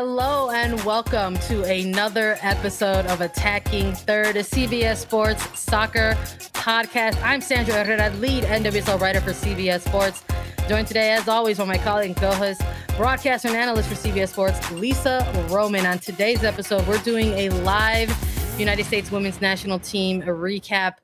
[0.00, 6.14] Hello and welcome to another episode of Attacking Third, a CBS Sports soccer
[6.52, 7.20] podcast.
[7.20, 10.22] I'm Sandra Herrera, lead NWSL writer for CBS Sports.
[10.68, 12.62] Joined today, as always, by my colleague and co-host,
[12.96, 15.84] broadcaster and analyst for CBS Sports, Lisa Roman.
[15.84, 18.08] On today's episode, we're doing a live
[18.56, 20.98] United States Women's National Team recap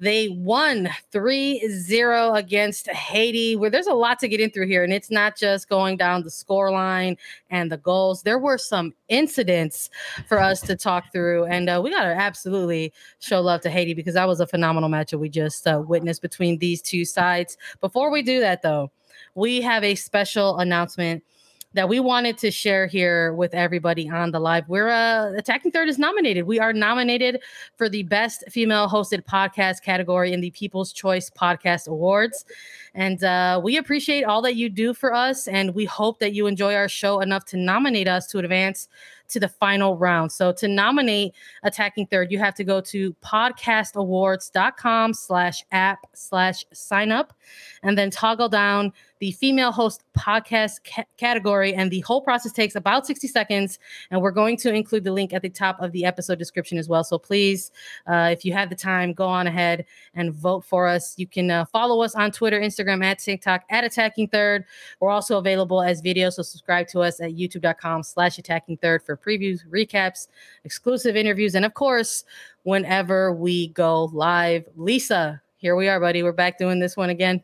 [0.00, 4.84] they won 3 0 against Haiti, where there's a lot to get in through here.
[4.84, 7.16] And it's not just going down the score line
[7.50, 8.22] and the goals.
[8.22, 9.90] There were some incidents
[10.28, 11.46] for us to talk through.
[11.46, 14.88] And uh, we got to absolutely show love to Haiti because that was a phenomenal
[14.88, 17.56] match that we just uh, witnessed between these two sides.
[17.80, 18.92] Before we do that, though,
[19.34, 21.24] we have a special announcement
[21.74, 24.66] that we wanted to share here with everybody on the live.
[24.68, 26.46] We're uh, Attacking Third is nominated.
[26.46, 27.42] We are nominated
[27.76, 32.46] for the best female hosted podcast category in the People's Choice Podcast Awards.
[32.94, 35.46] And uh, we appreciate all that you do for us.
[35.46, 38.88] And we hope that you enjoy our show enough to nominate us to advance
[39.28, 40.32] to the final round.
[40.32, 47.12] So to nominate Attacking Third, you have to go to podcastawards.com slash app slash sign
[47.12, 47.34] up
[47.82, 51.74] and then toggle down the female host podcast ca- category.
[51.74, 53.78] And the whole process takes about 60 seconds.
[54.10, 56.88] And we're going to include the link at the top of the episode description as
[56.88, 57.04] well.
[57.04, 57.70] So please,
[58.06, 59.84] uh, if you have the time, go on ahead
[60.14, 61.14] and vote for us.
[61.18, 64.64] You can uh, follow us on Twitter, Instagram, at TikTok, at Attacking Third.
[65.00, 66.30] We're also available as video.
[66.30, 70.28] So subscribe to us at youtube.com slash attacking third for previews, recaps,
[70.64, 72.24] exclusive interviews, and of course,
[72.62, 74.64] whenever we go live.
[74.76, 76.22] Lisa, here we are, buddy.
[76.22, 77.42] We're back doing this one again.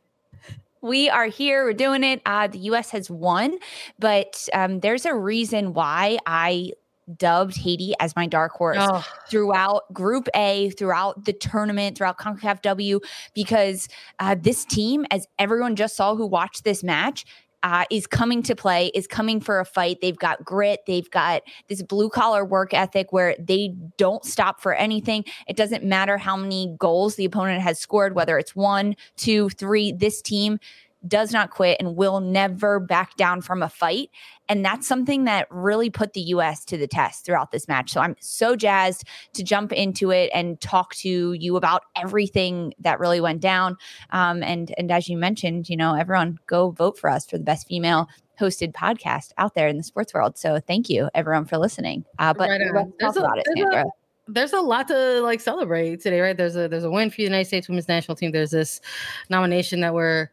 [0.84, 1.64] We are here.
[1.64, 2.20] We're doing it.
[2.26, 2.90] Uh, the U.S.
[2.90, 3.56] has won,
[3.98, 6.72] but um, there's a reason why I
[7.16, 9.02] dubbed Haiti as my dark horse oh.
[9.30, 13.00] throughout Group A, throughout the tournament, throughout CONCACAF W,
[13.34, 17.24] because uh, this team, as everyone just saw who watched this match,
[17.64, 20.02] uh, is coming to play, is coming for a fight.
[20.02, 20.80] They've got grit.
[20.86, 25.25] They've got this blue collar work ethic where they don't stop for anything.
[25.48, 29.92] It doesn't matter how many goals the opponent has scored, whether it's one, two, three.
[29.92, 30.58] This team
[31.06, 34.10] does not quit and will never back down from a fight.
[34.48, 37.92] And that's something that really put the US to the test throughout this match.
[37.92, 39.04] So I'm so jazzed
[39.34, 43.76] to jump into it and talk to you about everything that really went down.
[44.10, 47.44] Um, and and as you mentioned, you know, everyone go vote for us for the
[47.44, 48.09] best female
[48.41, 50.37] hosted podcast out there in the sports world.
[50.37, 52.04] So thank you everyone for listening.
[52.19, 52.60] Uh, but right
[53.00, 53.84] talk about it, Sandra.
[53.84, 53.91] A-
[54.26, 56.37] there's a lot to like celebrate today, right?
[56.37, 58.32] There's a there's a win for the United States women's national team.
[58.32, 58.81] There's this
[59.28, 60.31] nomination that we're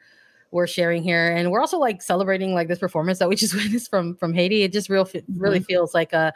[0.52, 3.90] we're sharing here and we're also like celebrating like this performance that we just witnessed
[3.90, 5.08] from from haiti it just real
[5.38, 5.66] really mm-hmm.
[5.66, 6.34] feels like a,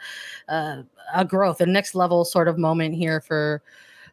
[0.48, 0.84] a
[1.14, 3.62] a growth a next level sort of moment here for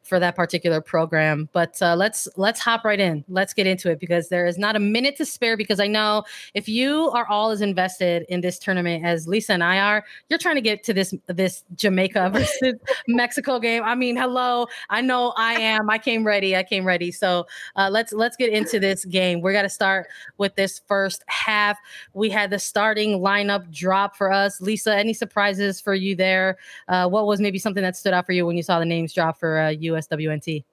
[0.03, 1.49] for that particular program.
[1.53, 3.23] But uh, let's let's hop right in.
[3.29, 5.57] Let's get into it because there is not a minute to spare.
[5.57, 9.63] Because I know if you are all as invested in this tournament as Lisa and
[9.63, 12.75] I are, you're trying to get to this this Jamaica versus
[13.07, 13.83] Mexico game.
[13.83, 14.67] I mean, hello.
[14.89, 15.89] I know I am.
[15.89, 16.55] I came ready.
[16.55, 17.11] I came ready.
[17.11, 19.41] So uh, let's let's get into this game.
[19.41, 20.07] We're gonna start
[20.37, 21.77] with this first half.
[22.13, 24.59] We had the starting lineup drop for us.
[24.59, 26.57] Lisa, any surprises for you there?
[26.89, 29.13] Uh, what was maybe something that stood out for you when you saw the names
[29.13, 29.92] drop for uh, you?
[29.93, 30.65] USWNT?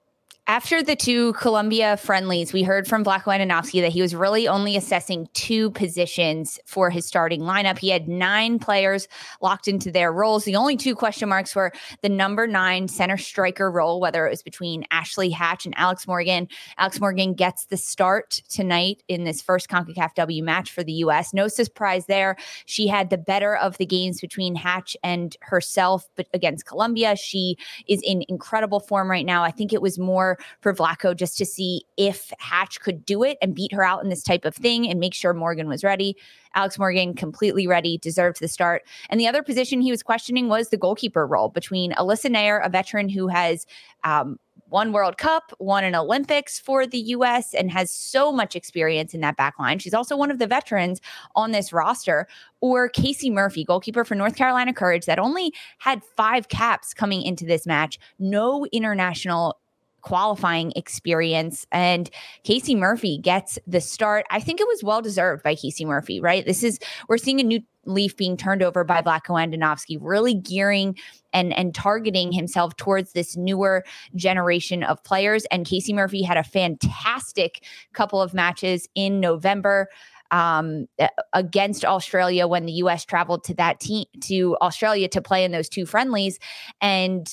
[0.50, 4.76] After the two Colombia friendlies, we heard from Vlatko Andonovski that he was really only
[4.76, 7.78] assessing two positions for his starting lineup.
[7.78, 9.06] He had nine players
[9.40, 10.42] locked into their roles.
[10.44, 11.70] The only two question marks were
[12.02, 16.48] the number nine center striker role, whether it was between Ashley Hatch and Alex Morgan.
[16.78, 21.32] Alex Morgan gets the start tonight in this first CONCACAF W match for the U.S.
[21.32, 22.34] No surprise there.
[22.66, 27.56] She had the better of the games between Hatch and herself, but against Colombia, she
[27.86, 29.44] is in incredible form right now.
[29.44, 33.38] I think it was more for Vlatko just to see if Hatch could do it
[33.42, 36.16] and beat her out in this type of thing and make sure Morgan was ready.
[36.54, 38.82] Alex Morgan completely ready, deserved the start.
[39.08, 42.68] And the other position he was questioning was the goalkeeper role between Alyssa Naeher, a
[42.68, 43.66] veteran who has
[44.04, 44.38] um,
[44.70, 49.20] won World Cup, won an Olympics for the US, and has so much experience in
[49.20, 49.78] that back line.
[49.78, 51.00] She's also one of the veterans
[51.34, 52.26] on this roster.
[52.60, 57.44] Or Casey Murphy, goalkeeper for North Carolina Courage, that only had five caps coming into
[57.44, 59.58] this match, no international
[60.02, 61.66] qualifying experience.
[61.72, 62.10] And
[62.44, 64.26] Casey Murphy gets the start.
[64.30, 66.44] I think it was well deserved by Casey Murphy, right?
[66.44, 70.96] This is, we're seeing a new leaf being turned over by Vlatko Andonovski, really gearing
[71.32, 75.44] and and targeting himself towards this newer generation of players.
[75.50, 79.88] And Casey Murphy had a fantastic couple of matches in November
[80.30, 80.86] um,
[81.32, 83.04] against Australia when the U.S.
[83.04, 86.38] traveled to that team to Australia to play in those two friendlies,
[86.80, 87.28] and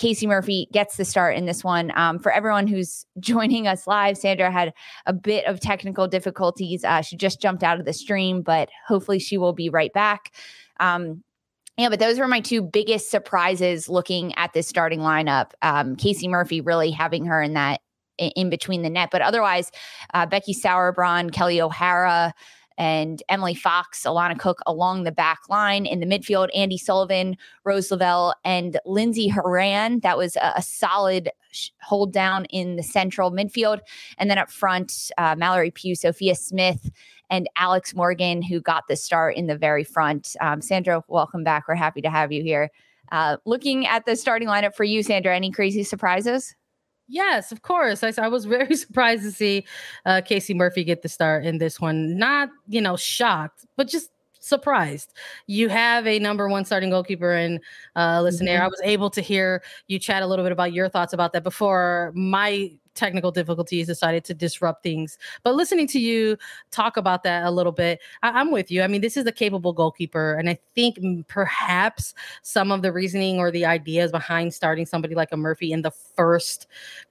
[0.00, 1.92] Casey Murphy gets the start in this one.
[1.94, 4.72] Um, for everyone who's joining us live, Sandra had
[5.04, 6.84] a bit of technical difficulties.
[6.84, 10.32] Uh, she just jumped out of the stream, but hopefully she will be right back.
[10.80, 11.22] Um,
[11.76, 15.50] yeah, but those were my two biggest surprises looking at this starting lineup.
[15.60, 17.80] Um, Casey Murphy really having her in that
[18.18, 19.70] in between the net, but otherwise,
[20.12, 22.34] uh, Becky Sauerbrunn, Kelly O'Hara,
[22.80, 25.84] and Emily Fox, Alana Cook along the back line.
[25.84, 30.00] In the midfield, Andi Sullivan, Rose Lavelle, and Lindsey Horan.
[30.00, 31.30] That was a, a solid
[31.82, 33.80] hold down in the central midfield.
[34.16, 36.90] And then up front, uh, Mallory Pugh, Sophia Smith,
[37.28, 40.34] and Alex Morgan, who got the start in the very front.
[40.40, 41.68] Um, Sandra, welcome back.
[41.68, 42.70] We're happy to have you here.
[43.12, 46.56] Uh, looking at the starting lineup for you, Sandra, any crazy surprises?
[47.12, 48.04] Yes, of course.
[48.04, 49.66] I, I was very surprised to see
[50.06, 52.16] uh, Casey Murphy get the start in this one.
[52.16, 54.10] Not, you know, shocked, but just
[54.50, 55.14] surprised.
[55.46, 57.60] You have a number one starting goalkeeper in
[57.96, 58.56] uh, Alyssa Naeher.
[58.56, 58.62] Mm-hmm.
[58.64, 61.42] I was able to hear you chat a little bit about your thoughts about that
[61.42, 65.16] before my technical difficulties decided to disrupt things.
[65.42, 66.36] But listening to you
[66.70, 68.82] talk about that a little bit, I- am with you.
[68.82, 70.34] I mean, this is a capable goalkeeper.
[70.34, 70.98] And I think
[71.28, 75.82] perhaps some of the reasoning or the ideas behind starting somebody like a Murphy in
[75.82, 76.66] the first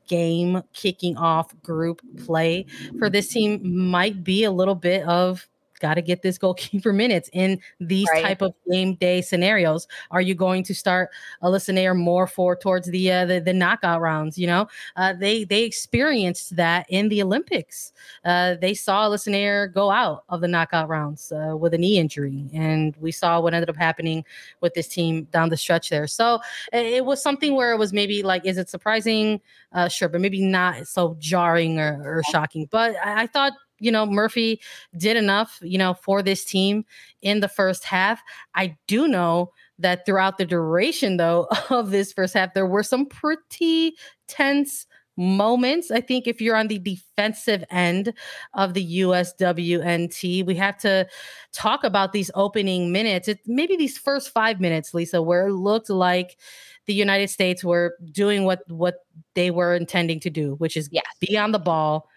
[0.08, 2.66] game kicking off group play
[2.98, 5.48] for this team might be a little bit of
[5.80, 8.24] got to get this goalkeeper minutes in these right.
[8.24, 9.88] type of game day scenarios.
[10.12, 11.10] Are you going to start
[11.42, 14.38] Alyssa Naeher more for towards the, uh, the, the knockout rounds?
[14.38, 17.92] You know, uh, they they experienced that in the Olympics.
[18.24, 21.98] Uh, they saw Alyssa Naeher go out of the knockout rounds uh, with a knee
[21.98, 24.24] injury, and we saw what ended up happening
[24.62, 26.08] with this team down the stretch there.
[26.08, 26.40] So
[26.74, 29.42] it was something where it was maybe like, is it surprising?
[29.72, 32.68] Uh, sure, but maybe not so jarring or, or shocking.
[32.72, 34.62] But I, I thought you know, Murphy
[34.98, 36.86] did enough, you know, for this team
[37.22, 38.22] in the first half.
[38.56, 43.06] I do know that throughout the duration, though, of this first half, there were some
[43.06, 43.96] pretty
[44.28, 44.86] tense
[45.20, 45.92] moments.
[45.92, 48.14] I think if you're on the defensive end
[48.54, 51.08] of the USWNT, we have to
[51.52, 53.28] talk about these opening minutes.
[53.28, 56.38] It maybe these first five minutes, Lisa, where it looked like
[56.86, 59.06] the United States were doing what what
[59.36, 61.04] they were intending to do, which is yes.
[61.20, 62.08] be on the ball,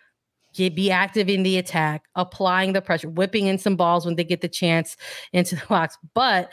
[0.52, 4.24] get be active in the attack, applying the pressure, whipping in some balls when they
[4.24, 4.96] get the chance
[5.32, 6.50] into the box, but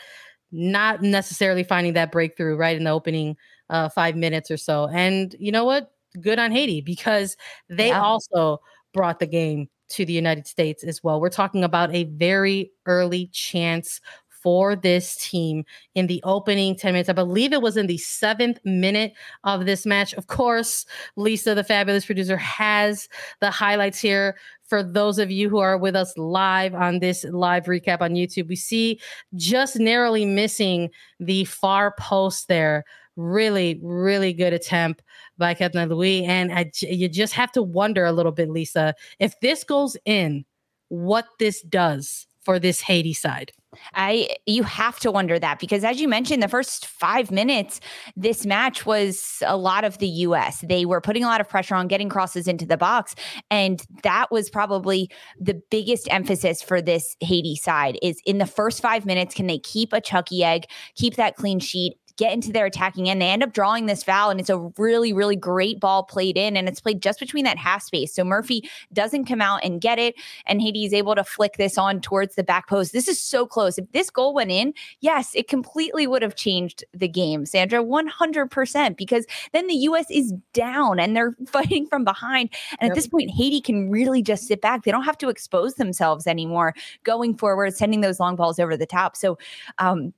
[0.52, 3.36] not necessarily finding that breakthrough right in the opening
[3.68, 4.88] uh, five minutes or so.
[4.88, 5.92] And you know what?
[6.20, 7.36] Good on Haiti because
[7.68, 8.02] they yeah.
[8.02, 8.60] also
[8.92, 11.20] brought the game to the United States as well.
[11.20, 14.00] We're talking about a very early chance
[14.42, 17.08] for this team in the opening 10 minutes.
[17.08, 19.12] I believe it was in the seventh minute
[19.44, 20.14] of this match.
[20.14, 23.08] Of course, Lisa, the fabulous producer, has
[23.40, 24.36] the highlights here.
[24.66, 28.48] For those of you who are with us live on this live recap on YouTube,
[28.48, 29.00] we see
[29.34, 32.84] just narrowly missing the far post there.
[33.16, 35.02] Really, really good attempt
[35.36, 36.24] by Kethna Louis.
[36.24, 40.44] And I, you just have to wonder a little bit, Lisa, if this goes in,
[40.88, 43.52] what this does for this Haiti side.
[43.94, 47.80] I you have to wonder that because as you mentioned the first 5 minutes
[48.16, 50.64] this match was a lot of the US.
[50.68, 53.14] They were putting a lot of pressure on getting crosses into the box
[53.50, 58.82] and that was probably the biggest emphasis for this Haiti side is in the first
[58.82, 60.64] 5 minutes can they keep a Chucky egg,
[60.96, 63.22] keep that clean sheet get into their attacking end.
[63.22, 66.54] They end up drawing this foul, and it's a really, really great ball played in,
[66.54, 68.14] and it's played just between that half space.
[68.14, 71.78] So Murphy doesn't come out and get it, and Haiti is able to flick this
[71.78, 72.92] on towards the back post.
[72.92, 73.78] This is so close.
[73.78, 78.96] If this goal went in, yes, it completely would have changed the game, Sandra, 100%,
[78.98, 80.04] because then the U.S.
[80.10, 82.50] is down and they're fighting from behind.
[82.80, 82.90] And yep.
[82.90, 84.84] at this point, Haiti can really just sit back.
[84.84, 88.84] They don't have to expose themselves anymore going forward, sending those long balls over the
[88.84, 89.16] top.
[89.16, 89.38] So,
[89.78, 90.12] um,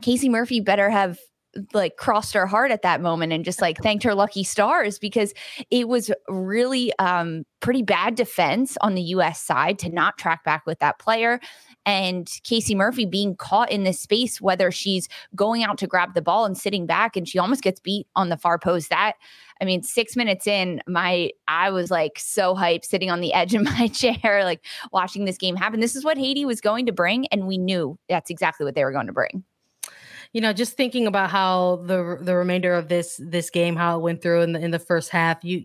[0.00, 1.18] Casey Murphy better have
[1.72, 5.32] like crossed her heart at that moment and just like thanked her lucky stars because
[5.70, 10.66] it was really um pretty bad defense on the US side to not track back
[10.66, 11.40] with that player.
[11.86, 16.22] And Casey Murphy being caught in this space whether she's going out to grab the
[16.22, 19.14] ball and sitting back and she almost gets beat on the far post that
[19.60, 23.54] I mean 6 minutes in my I was like so hyped sitting on the edge
[23.54, 25.80] of my chair like watching this game happen.
[25.80, 28.84] This is what Haiti was going to bring and we knew that's exactly what they
[28.84, 29.44] were going to bring
[30.32, 34.02] you know, just thinking about how the the remainder of this this game, how it
[34.02, 35.64] went through in the in the first half, you,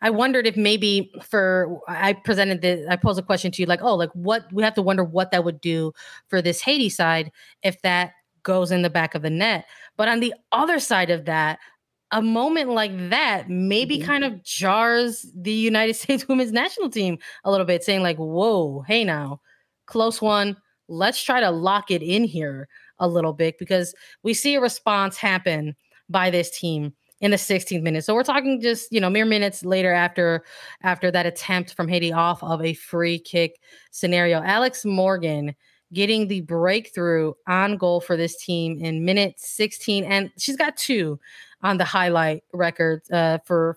[0.00, 3.82] I wondered if maybe for I presented the I posed a question to you like,
[3.82, 5.92] oh, like what we have to wonder what that would do
[6.28, 7.30] for this Haiti side
[7.62, 9.66] if that goes in the back of the net.
[9.96, 11.60] But on the other side of that,
[12.10, 14.06] a moment like that maybe mm-hmm.
[14.06, 18.82] kind of jars the United States women's national team a little bit, saying like, "Whoa,
[18.86, 19.40] hey now,
[19.86, 20.56] close one.
[20.88, 22.68] Let's try to lock it in here."
[23.02, 25.76] A little bit because we see a response happen
[26.08, 28.04] by this team in the 16th minute.
[28.04, 30.44] So we're talking just, you know, mere minutes later after
[30.82, 34.42] after that attempt from Haiti off of a free kick scenario.
[34.42, 35.54] Alex Morgan
[35.92, 41.20] getting the breakthrough on goal for this team in minute 16 and she's got two
[41.62, 43.76] on the highlight record uh, for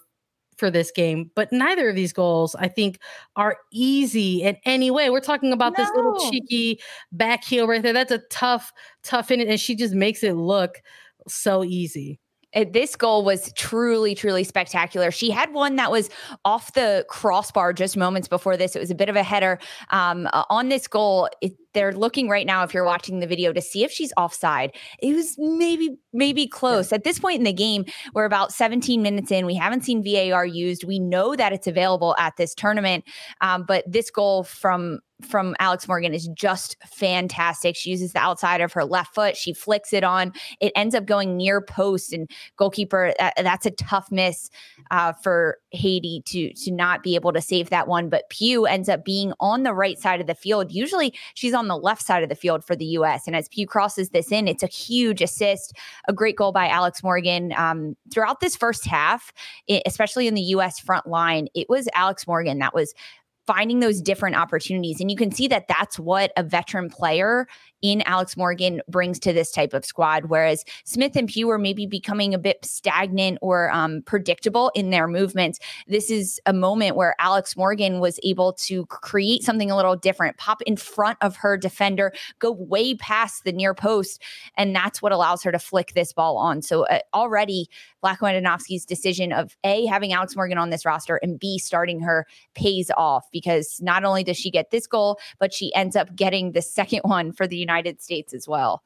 [0.58, 3.00] for this game, but neither of these goals, I think,
[3.36, 5.10] are easy in any way.
[5.10, 5.84] We're talking about no.
[5.84, 6.80] this little cheeky
[7.12, 7.94] back heel right there.
[7.94, 8.72] That's a tough,
[9.04, 10.82] tough in it, and she just makes it look
[11.28, 12.20] so easy
[12.64, 15.12] this goal was truly, truly spectacular.
[15.12, 16.10] She had one that was
[16.46, 18.76] off the crossbar just moments before this.
[18.76, 19.60] It was a bit of a header.
[19.90, 23.62] Um, on this goal, it, they're looking right now if you're watching the video to
[23.62, 26.96] see if she's offside it was maybe maybe close yeah.
[26.96, 30.46] at this point in the game we're about 17 minutes in we haven't seen var
[30.46, 33.04] used we know that it's available at this tournament
[33.42, 37.76] um, but this goal from from Alex Morgan is just fantastic.
[37.76, 39.38] She uses the outside of her left foot.
[39.38, 40.34] She flicks it on.
[40.60, 43.14] It ends up going near post and goalkeeper.
[43.18, 44.50] That, that's a tough miss
[44.92, 48.10] uh, for Haiti to to not be able to save that one.
[48.10, 50.72] But Pugh ends up being on the right side of the field.
[50.72, 53.28] Usually she's on the left side of the field for the U.S.
[53.28, 55.74] And as Pugh crosses this in, it's a huge assist,
[56.08, 57.54] a great goal by Alex Morgan.
[57.58, 59.34] Um, throughout this first half,
[59.86, 60.80] especially in the U.S.
[60.80, 62.94] front line, it was Alex Morgan that was
[63.48, 65.00] finding those different opportunities.
[65.00, 67.48] And you can see that that's what a veteran player
[67.82, 70.26] in Alex Morgan brings to this type of squad.
[70.26, 75.08] Whereas Smith and Pugh are maybe becoming a bit stagnant or um, predictable in their
[75.08, 75.60] movements.
[75.88, 80.38] This is a moment where Alex Morgan was able to create something a little different,
[80.38, 84.22] pop in front of her defender, go way past the near post.
[84.58, 86.64] And that's what allows her to flick this ball on.
[86.64, 87.70] So uh, already,
[88.06, 92.28] Vlatko Andonovski's decision of A, having Alex Morgan on this roster and B, starting her
[92.54, 96.52] pays off because not only does she get this goal, but she ends up getting
[96.52, 98.84] the second one for the United States as well.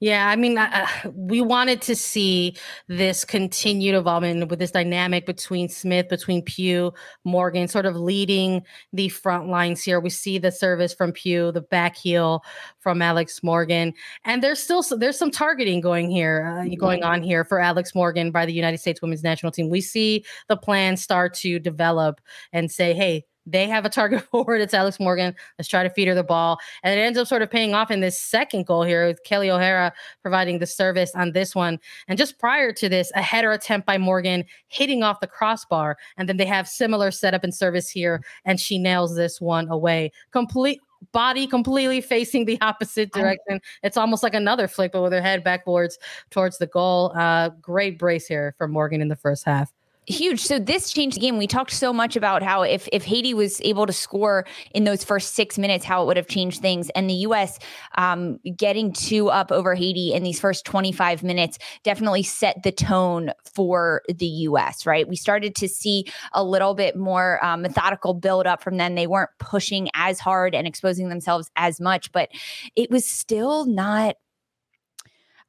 [0.00, 2.56] Yeah, I mean, uh, we wanted to see
[2.88, 6.92] this continued involvement with this dynamic between Smith, between Pugh,
[7.24, 10.00] Morgan, sort of leading the front lines here.
[10.00, 12.42] We see the service from Pugh, the back heel
[12.78, 13.94] from Alex Morgan,
[14.24, 16.74] and there's still there's some targeting going here, uh, mm-hmm.
[16.74, 19.68] going on here for Alex Morgan by the United States Women's National Team.
[19.68, 22.20] We see the plan start to develop
[22.52, 24.60] and say, hey, they have a target forward.
[24.60, 25.34] It's Alex Morgan.
[25.58, 26.58] Let's try to feed her the ball.
[26.82, 29.50] And it ends up sort of paying off in this second goal here with Kelly
[29.50, 31.78] O'Hara providing the service on this one.
[32.06, 35.96] And just prior to this, a header attempt by Morgan hitting off the crossbar.
[36.16, 38.22] And then they have similar setup and service here.
[38.44, 40.12] And she nails this one away.
[40.30, 40.80] Complete
[41.12, 43.60] body completely facing the opposite direction.
[43.84, 45.96] It's almost like another flick, but with her head backwards
[46.30, 47.12] towards the goal.
[47.16, 49.72] Uh, great brace here for Morgan in the first half
[50.08, 50.40] huge.
[50.40, 51.38] So this changed the game.
[51.38, 55.04] We talked so much about how if if Haiti was able to score in those
[55.04, 56.90] first six minutes, how it would have changed things.
[56.90, 57.58] And the U.S.
[57.96, 63.32] Um, getting two up over Haiti in these first 25 minutes definitely set the tone
[63.54, 64.86] for the U.S.
[64.86, 65.06] Right?
[65.06, 68.94] We started to see a little bit more um, methodical build up from them.
[68.94, 72.30] They weren't pushing as hard and exposing themselves as much, but
[72.74, 74.16] it was still not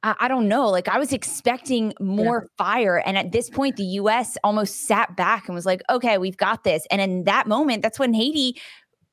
[0.02, 0.68] I, I don't know.
[0.68, 2.64] Like I was expecting more yeah.
[2.64, 2.98] fire.
[2.98, 6.64] And at this point, the US almost sat back and was like, okay, we've got
[6.64, 6.86] this.
[6.90, 8.60] And in that moment, that's when Haiti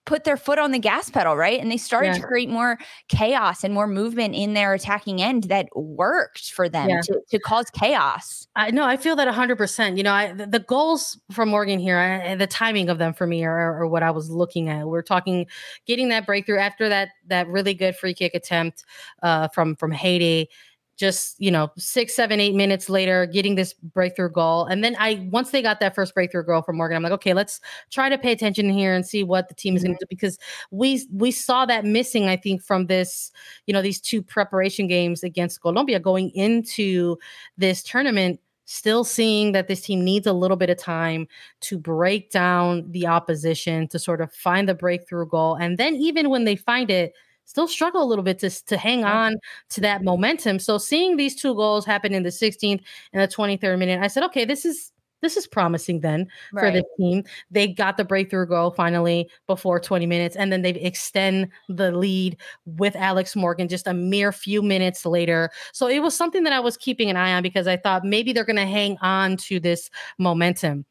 [0.07, 1.59] put their foot on the gas pedal, right?
[1.59, 2.13] And they started yeah.
[2.13, 2.79] to create more
[3.09, 7.01] chaos and more movement in their attacking end that worked for them yeah.
[7.01, 8.47] to, to cause chaos.
[8.55, 8.85] I know.
[8.85, 9.97] I feel that 100%.
[9.97, 13.27] You know, I, the, the goals from Morgan here, I, the timing of them for
[13.27, 14.87] me are, are, what I was looking at.
[14.87, 15.45] We're talking
[15.85, 18.85] getting that breakthrough after that that really good free kick attempt
[19.21, 20.49] uh, from from Haiti
[20.97, 24.65] just you know six seven eight minutes later getting this breakthrough goal.
[24.65, 27.33] And then i once they got that first breakthrough goal from morgan i'm like okay
[27.33, 27.61] let's
[27.91, 29.89] try to pay attention here and see what the team is mm-hmm.
[29.89, 30.09] going to do.
[30.09, 30.37] Because
[30.71, 33.31] we we saw that missing i think from this
[33.67, 37.17] you know these two preparation games against colombia going into
[37.57, 41.25] this tournament still seeing that this team needs a little bit of time
[41.61, 45.55] to break down the opposition to sort of find the breakthrough goal.
[45.55, 47.13] And then even when they find it
[47.47, 49.37] still struggle a little bit to, to hang on
[49.69, 50.59] to that momentum.
[50.59, 52.81] So seeing these two goals happen in the 16th
[53.13, 56.61] and the 23rd minute, I said, okay, this is this is promising then right.
[56.61, 57.23] for the team.
[57.49, 62.37] They got the breakthrough goal finally before 20 minutes, and then they extend the lead
[62.65, 65.49] with Alex Morgan just a mere few minutes later.
[65.73, 68.31] So it was something that I was keeping an eye on because I thought maybe
[68.31, 69.89] they're going to hang on to this
[70.19, 70.85] momentum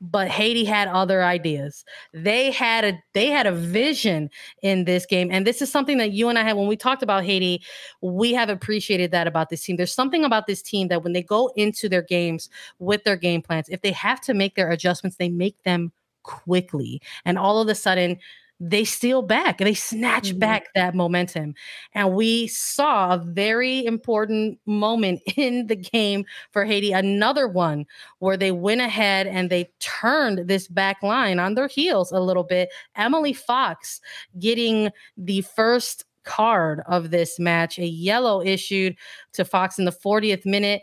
[0.00, 1.84] but Haiti had other ideas.
[2.14, 4.30] They had a they had a vision
[4.62, 7.02] in this game, and this is something that you and I had when we talked
[7.02, 7.62] about Haiti.
[8.00, 9.76] We have appreciated that about this team.
[9.76, 13.42] There's something about this team that when they go into their games with their game
[13.42, 15.92] plans, if they have to make their adjustments, they make them
[16.22, 18.18] quickly, and all of a sudden
[18.60, 20.38] they steal back they snatch mm-hmm.
[20.38, 21.54] back that momentum
[21.94, 27.86] and we saw a very important moment in the game for haiti another one
[28.18, 32.44] where they went ahead and they turned this back line on their heels a little
[32.44, 34.00] bit emily fox
[34.38, 38.94] getting the first card of this match a yellow issued
[39.32, 40.82] to fox in the 40th minute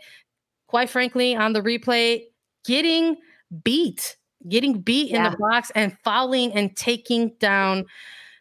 [0.66, 2.22] quite frankly on the replay
[2.64, 3.16] getting
[3.62, 4.17] beat
[4.48, 5.26] getting beat yeah.
[5.26, 7.86] in the box and fouling and taking down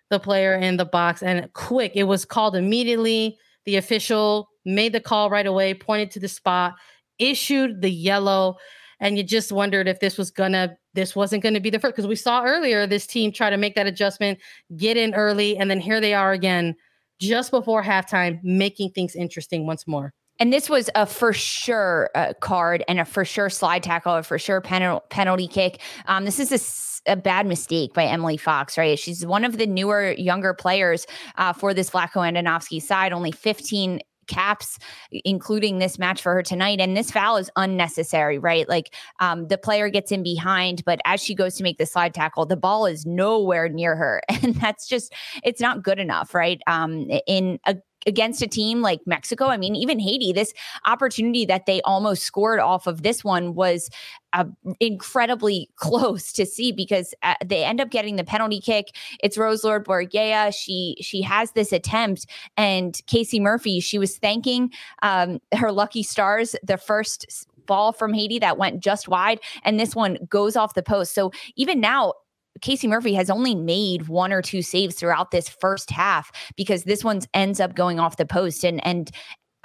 [0.09, 1.93] the player in the box and quick.
[1.95, 3.37] It was called immediately.
[3.65, 6.75] The official made the call right away, pointed to the spot,
[7.19, 8.57] issued the yellow,
[8.99, 11.95] and you just wondered if this was gonna this wasn't going to be the first
[11.95, 14.39] because we saw earlier this team try to make that adjustment,
[14.75, 16.75] get in early, and then here they are again
[17.19, 20.11] just before halftime, making things interesting once more.
[20.39, 24.23] And this was a for sure uh, card and a for sure slide tackle, a
[24.23, 25.79] for sure pen- penalty kick.
[26.05, 28.99] Um, this is a, a, bad mistake by Emily Fox, right?
[28.99, 34.01] She's one of the newer, younger players uh, for this Vlatko Andonovski side, only 15
[34.27, 34.77] caps,
[35.11, 36.79] including this match for her tonight.
[36.79, 38.67] And this foul is unnecessary, right?
[38.69, 42.13] Like um, the player gets in behind, but as she goes to make the slide
[42.13, 44.21] tackle, the ball is nowhere near her.
[44.47, 46.61] And that's just, it's not good enough, right?
[46.67, 47.75] Um, in a
[48.07, 49.45] against a team like Mexico.
[49.45, 50.53] I mean, even Haiti, this
[50.85, 53.89] opportunity that they almost scored off of this one was
[54.33, 54.45] uh,
[54.79, 58.95] incredibly close to see because uh, they end up getting the penalty kick.
[59.21, 60.55] It's Roselord Borgella.
[60.55, 63.79] She she has this attempt, and Casey Murphy.
[63.79, 64.71] She was thanking
[65.03, 66.55] um, her lucky stars.
[66.63, 70.83] The first ball from Haiti that went just wide, and this one goes off the
[70.83, 71.13] post.
[71.13, 72.13] So even now,
[72.61, 77.03] Casey Murphy has only made one or two saves throughout this first half because this
[77.03, 79.11] one ends up going off the post and and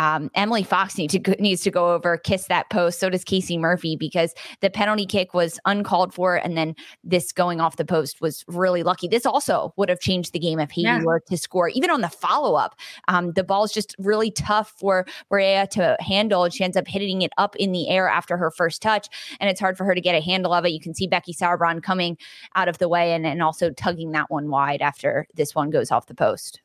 [0.03, 2.99] um, Emily Fox needs to needs to go over kiss that post.
[2.99, 7.61] So does Casey Murphy because the penalty kick was uncalled for, and then this going
[7.61, 9.07] off the post was really lucky.
[9.07, 11.03] This also would have changed the game if Haiti yeah.
[11.03, 11.69] were to score.
[11.69, 12.75] Even on the follow up,
[13.07, 16.89] um, the ball is just really tough for Maria to handle, and she ends up
[16.89, 19.95] hitting it up in the air after her first touch, and it's hard for her
[19.95, 20.71] to get a handle of it.
[20.71, 22.19] You can see Becky Sauerbrunn coming
[22.57, 25.93] out of the way and, and also tugging that one wide after this one goes
[25.93, 26.61] off the post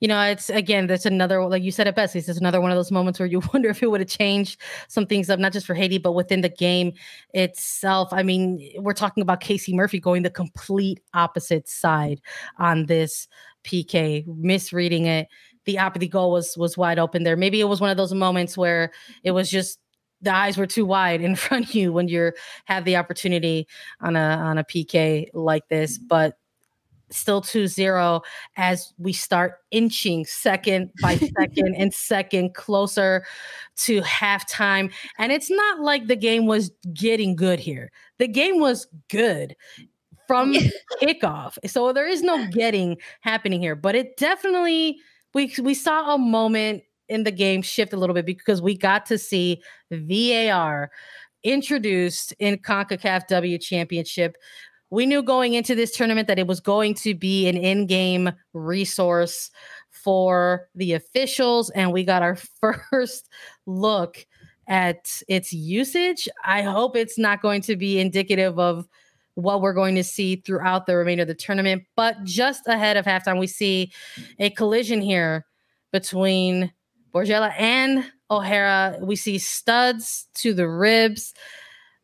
[0.00, 2.76] you know, it's again, that's another, like you said it best, it's another one of
[2.76, 5.66] those moments where you wonder if it would have changed some things up, not just
[5.66, 6.92] for Haiti, but within the game
[7.34, 8.08] itself.
[8.12, 12.20] I mean, we're talking about Casey Murphy going the complete opposite side
[12.58, 13.28] on this
[13.64, 15.28] PK, misreading it.
[15.64, 17.36] The the goal was was wide open there.
[17.36, 18.90] Maybe it was one of those moments where
[19.22, 19.78] it was just
[20.22, 22.32] the eyes were too wide in front of you when you
[22.64, 23.66] have the opportunity
[24.00, 25.98] on a on a PK like this.
[25.98, 26.37] But
[27.10, 28.20] still 2-0
[28.56, 33.24] as we start inching second by second and second closer
[33.76, 34.92] to halftime.
[35.18, 37.90] And it's not like the game was getting good here.
[38.18, 39.56] The game was good
[40.26, 40.54] from
[41.02, 41.56] kickoff.
[41.66, 44.98] So there is no getting happening here but it definitely
[45.34, 49.06] we we saw a moment in the game shift a little bit because we got
[49.06, 50.90] to see VAR
[51.44, 54.36] introduced in CONCACAF W Championship
[54.90, 59.50] we knew going into this tournament that it was going to be an in-game resource
[59.90, 62.36] for the officials and we got our
[62.90, 63.28] first
[63.66, 64.26] look
[64.66, 68.86] at its usage i hope it's not going to be indicative of
[69.38, 71.84] what we're going to see throughout the remainder of the tournament.
[71.94, 73.92] But just ahead of halftime, we see
[74.40, 75.46] a collision here
[75.92, 76.72] between
[77.14, 78.98] Borgella and O'Hara.
[79.00, 81.34] We see studs to the ribs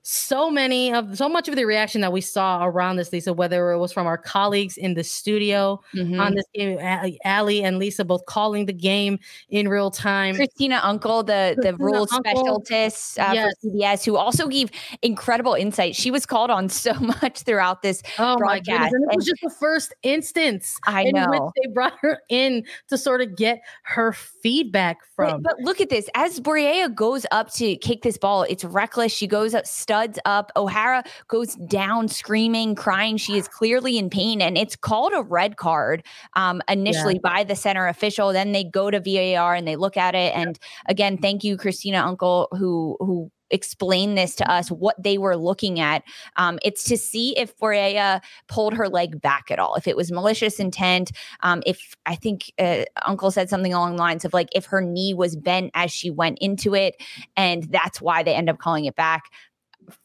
[0.06, 3.70] so many of so much of the reaction that we saw around this, Lisa, whether
[3.72, 6.20] it was from our colleagues in the studio mm-hmm.
[6.20, 6.78] on this game,
[7.24, 10.34] Ali and Lisa both calling the game in real time.
[10.34, 13.54] Christina Unkel, the Christina the rule specialist uh, yes.
[13.62, 15.96] for CBS, who also gave incredible insight.
[15.96, 18.68] She was called on so much throughout this oh broadcast.
[18.68, 18.92] My goodness.
[18.92, 21.30] And it was just the first instance I know.
[21.30, 25.40] which they brought her in to sort of get her feedback from.
[25.40, 26.10] But, but look at this.
[26.14, 29.10] As Bourrier goes up to kick this ball, it's reckless.
[29.10, 30.50] She goes up studs up.
[30.56, 33.16] O'Hara goes down screaming, crying.
[33.16, 36.04] She is clearly in pain, and it's called a red card
[36.34, 37.30] um, initially yeah.
[37.30, 38.32] by the center official.
[38.32, 40.34] Then they go to VAR and they look at it.
[40.34, 45.36] And again, thank you, Christina Unkel, who who explain this to us what they were
[45.36, 46.02] looking at.
[46.36, 50.10] Um, it's to see if Bourrier pulled her leg back at all, if it was
[50.10, 51.12] malicious intent.
[51.40, 54.80] Um, if I think uh, Unkel said something along the lines of like if her
[54.80, 57.00] knee was bent as she went into it,
[57.36, 59.30] and that's why they end up calling it back.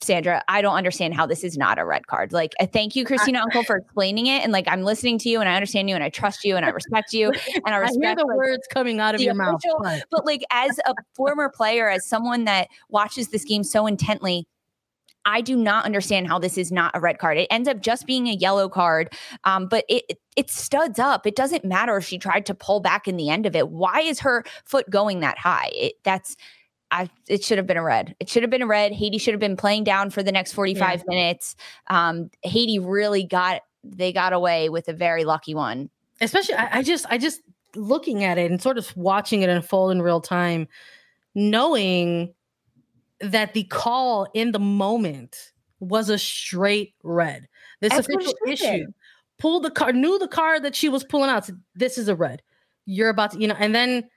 [0.02, 2.34] Sandra, I don't understand how this is not a red card.
[2.34, 4.44] Like, uh, thank you, Christina Unkel, for explaining it.
[4.44, 6.66] And like, I'm listening to you, and I understand you, and I trust you, and
[6.66, 7.28] I respect you,
[7.66, 9.62] and I respect I hear the like, words coming out of your mouth.
[9.82, 10.04] But.
[10.12, 14.48] but like, as a former player, as someone that watches this game so intently,
[15.26, 17.38] I do not understand how this is not a red card.
[17.38, 19.14] It ends up just being a yellow card,
[19.44, 21.28] um, but it it studs up.
[21.28, 23.70] It doesn't matter if she tried to pull back in the end of it.
[23.70, 25.70] Why is her foot going that high?
[25.74, 26.38] It, that's
[26.92, 28.16] I it should have been a red.
[28.20, 28.92] It should have been a red.
[28.94, 31.04] Haiti should have been playing down for the next 45 yeah.
[31.08, 31.56] minutes.
[31.88, 35.90] Um, Haiti really got they got away with a very lucky one.
[36.22, 37.42] Especially I, I just I just
[37.76, 40.68] looking at it and sort of watching it unfold in real time,
[41.36, 42.34] knowing
[43.22, 47.48] that the call in the moment was a straight red.
[47.82, 48.86] This That's official issue
[49.40, 51.46] pulled the car, knew the car that she was pulling out.
[51.46, 52.44] Said, this is a red.
[52.86, 54.10] You're about to, you know, and then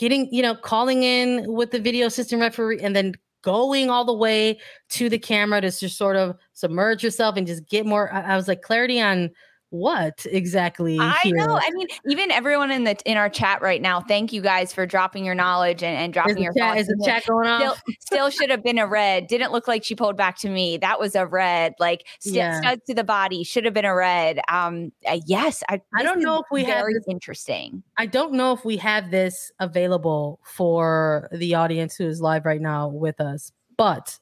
[0.00, 4.14] getting, you know, calling in with the video assistant referee and then going all the
[4.14, 4.58] way
[4.88, 8.10] to the camera to just sort of submerge yourself and just get more.
[8.10, 9.30] I, I was like, clarity on
[9.70, 11.36] what exactly i here?
[11.36, 14.72] know i mean even everyone in the in our chat right now thank you guys
[14.72, 17.60] for dropping your knowledge and, and dropping your chat, is the chat going on?
[17.60, 19.26] Still, still should have been a red.
[19.26, 20.78] Didn't look like she pulled back to me.
[20.78, 21.74] That was a red.
[21.78, 22.60] Like st- yeah.
[22.60, 24.40] studs to the body should have been a red.
[24.48, 27.82] Um uh, yes i i don't know if we have this, interesting.
[27.96, 32.60] I don't know if we have this available for the audience who is live right
[32.60, 34.18] now with us but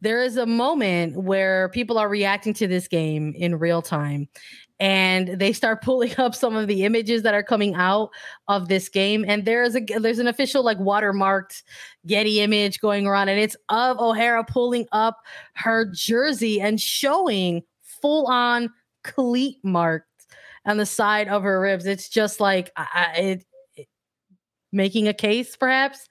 [0.00, 4.28] there is a moment where people are reacting to this game in real time
[4.80, 8.10] and they start pulling up some of the images that are coming out
[8.48, 9.24] of this game.
[9.28, 11.62] And there's a there's an official like watermarked
[12.06, 15.18] getty image going around and it's of o'hara pulling up
[15.54, 18.70] her jersey and showing full on
[19.04, 20.06] cleat marks
[20.64, 21.86] on the side of her ribs.
[21.86, 23.44] It's just like I, it,
[23.76, 23.88] it,
[24.72, 26.08] making a case perhaps?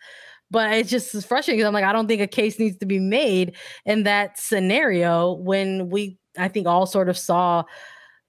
[0.52, 2.98] But it's just frustrating because I'm like, I don't think a case needs to be
[2.98, 3.56] made
[3.86, 7.66] in that scenario when we, I think, all sort of saw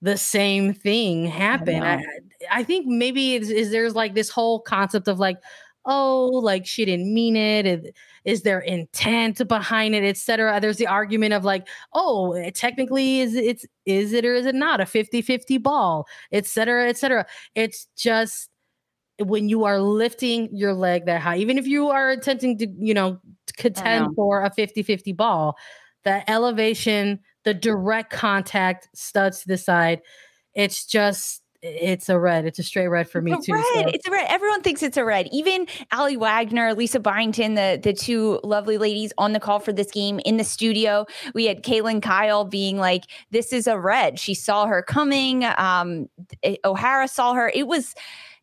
[0.02, 1.82] the same thing happen.
[1.82, 2.02] I, I,
[2.50, 5.38] I think maybe is, is there's like this whole concept of like,
[5.84, 7.66] oh, like she didn't mean it.
[7.66, 7.90] Is,
[8.24, 10.58] is there intent behind it, etc.
[10.60, 14.80] There's the argument of like, oh, technically is it's is it or is it not
[14.80, 16.88] a 50-50 ball, etc.
[16.88, 17.26] etc.
[17.54, 18.50] It's just
[19.18, 22.94] when you are lifting your leg that high, even if you are attempting to, you
[22.94, 23.18] know,
[23.56, 24.12] contend know.
[24.14, 25.56] for a 50-50 ball,
[26.04, 30.02] the elevation the direct contact studs to the side.
[30.54, 32.46] It's just it's a red.
[32.46, 33.52] It's a straight red for me it's too.
[33.52, 33.64] Red.
[33.74, 33.88] So.
[33.88, 34.26] It's a red.
[34.30, 35.28] Everyone thinks it's a red.
[35.30, 39.90] Even Ali Wagner, Lisa Byington, the the two lovely ladies on the call for this
[39.90, 41.06] game in the studio.
[41.34, 45.44] We had Kaylyn Kyle being like, "This is a red." She saw her coming.
[45.44, 46.08] Um,
[46.64, 47.50] O'Hara saw her.
[47.54, 47.94] It was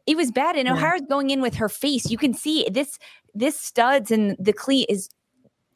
[0.05, 0.55] it was bad.
[0.55, 0.73] And yeah.
[0.73, 2.09] O'Hara's going in with her face.
[2.09, 2.97] You can see this
[3.35, 5.09] this studs and the cleat is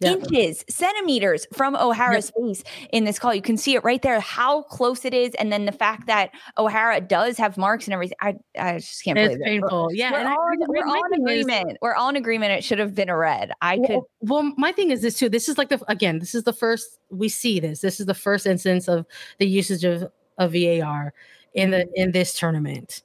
[0.02, 0.14] yeah.
[0.14, 3.34] inches, centimeters from O'Hara's face in this call.
[3.34, 6.32] You can see it right there, how close it is, and then the fact that
[6.58, 8.18] O'Hara does have marks and everything.
[8.20, 9.90] I, I just can't it's believe painful.
[9.90, 9.98] It.
[9.98, 11.72] Yeah, we're, all, I, we're all in agreement.
[11.72, 12.52] Is, we're all in agreement.
[12.54, 13.52] It should have been a red.
[13.62, 14.30] I well, could.
[14.30, 15.30] Well, my thing is this too.
[15.30, 16.20] This is like the again.
[16.20, 17.82] This is the first we see this.
[17.82, 19.06] This is the first instance of
[19.38, 21.14] the usage of of VAR
[21.54, 23.04] in the in this tournament.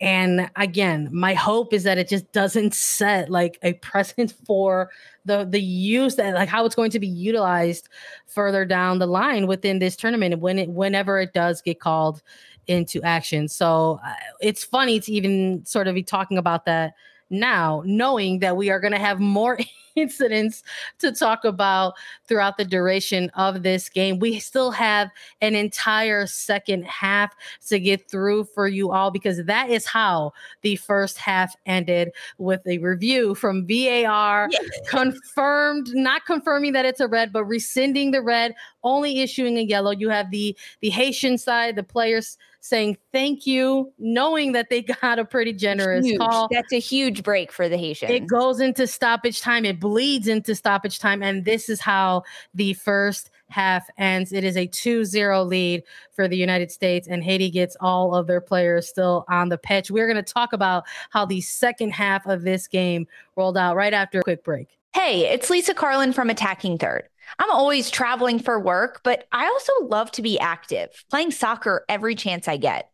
[0.00, 4.90] And again, my hope is that it just doesn't set like a precedent for
[5.24, 7.88] the the use that like how it's going to be utilized
[8.26, 12.22] further down the line within this tournament when it whenever it does get called
[12.66, 13.48] into action.
[13.48, 16.94] So uh, it's funny to even sort of be talking about that
[17.30, 19.58] now, knowing that we are going to have more
[19.96, 20.62] incidents
[20.98, 21.94] to talk about
[22.28, 24.18] throughout the duration of this game.
[24.18, 27.34] We still have an entire second half
[27.68, 30.32] to get through for you all because that is how
[30.62, 34.68] the first half ended with a review from VAR yes.
[34.88, 38.54] confirmed, not confirming that it's a red, but rescinding the red,
[38.84, 39.90] only issuing a yellow.
[39.90, 45.18] You have the the Haitian side, the players saying thank you, knowing that they got
[45.18, 46.18] a pretty generous huge.
[46.18, 46.48] call.
[46.50, 48.12] That's a huge break for the Haitians.
[48.12, 51.22] It goes into stoppage time, it bleeds into stoppage time.
[51.22, 54.32] And this is how the first half ends.
[54.32, 58.26] It is a 2 0 lead for the United States, and Haiti gets all of
[58.26, 59.90] their players still on the pitch.
[59.90, 63.94] We're going to talk about how the second half of this game rolled out right
[63.94, 64.76] after a quick break.
[64.92, 67.08] Hey, it's Lisa Carlin from Attacking Third.
[67.38, 72.16] I'm always traveling for work, but I also love to be active, playing soccer every
[72.16, 72.90] chance I get.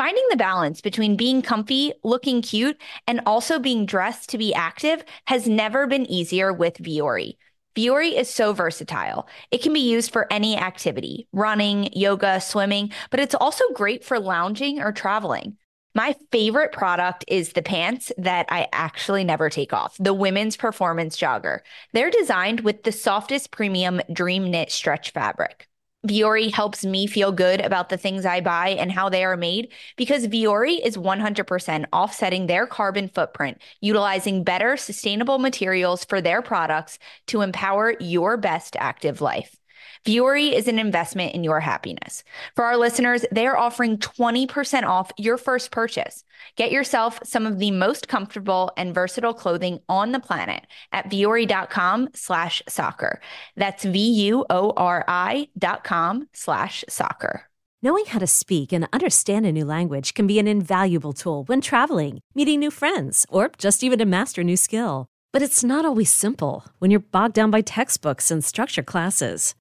[0.00, 5.04] Finding the balance between being comfy, looking cute, and also being dressed to be active
[5.26, 7.36] has never been easier with Vuori.
[7.76, 9.28] Vuori is so versatile.
[9.50, 14.18] It can be used for any activity running, yoga, swimming, but it's also great for
[14.18, 15.58] lounging or traveling.
[15.94, 21.18] My favorite product is the pants that I actually never take off, the women's performance
[21.18, 21.58] jogger.
[21.92, 25.68] They're designed with the softest premium dream knit stretch fabric.
[26.08, 29.72] Vuori helps me feel good about the things I buy and how they are made
[29.96, 36.98] because Vuori is 100% offsetting their carbon footprint, utilizing better sustainable materials for their products
[37.26, 39.59] to empower your best active life.
[40.06, 42.24] Vuori is an investment in your happiness.
[42.56, 46.24] For our listeners, they are offering 20% off your first purchase.
[46.56, 52.08] Get yourself some of the most comfortable and versatile clothing on the planet at vuori.com
[52.14, 53.20] slash soccer.
[53.56, 57.42] That's V-U-O-R-I dot com slash soccer.
[57.82, 61.60] Knowing how to speak and understand a new language can be an invaluable tool when
[61.62, 65.06] traveling, meeting new friends, or just even to master a new skill.
[65.32, 69.54] But it's not always simple when you're bogged down by textbooks and structure classes.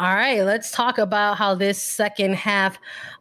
[0.00, 2.78] All right, let's talk about how this second half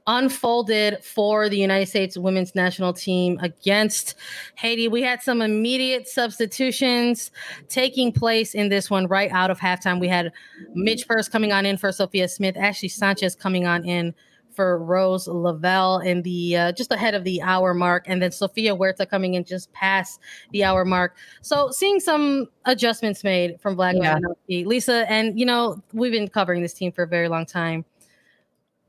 [0.08, 4.16] unfolded for the United States women's national team against
[4.56, 4.88] Haiti.
[4.88, 7.32] We had some immediate substitutions
[7.68, 10.00] taking place in this one right out of halftime.
[10.00, 10.32] We had
[10.74, 14.16] Midge Purce coming on in for Sophia Smith, Ashley Sanchez coming on in
[14.60, 18.76] for Rose Lavelle in the uh, just ahead of the hour mark, and then Sofia
[18.76, 20.20] Huerta coming in just past
[20.52, 21.16] the hour mark.
[21.40, 24.66] So seeing some adjustments made from Vlatko yeah.
[24.66, 27.86] Lisa, and you know we've been covering this team for a very long time.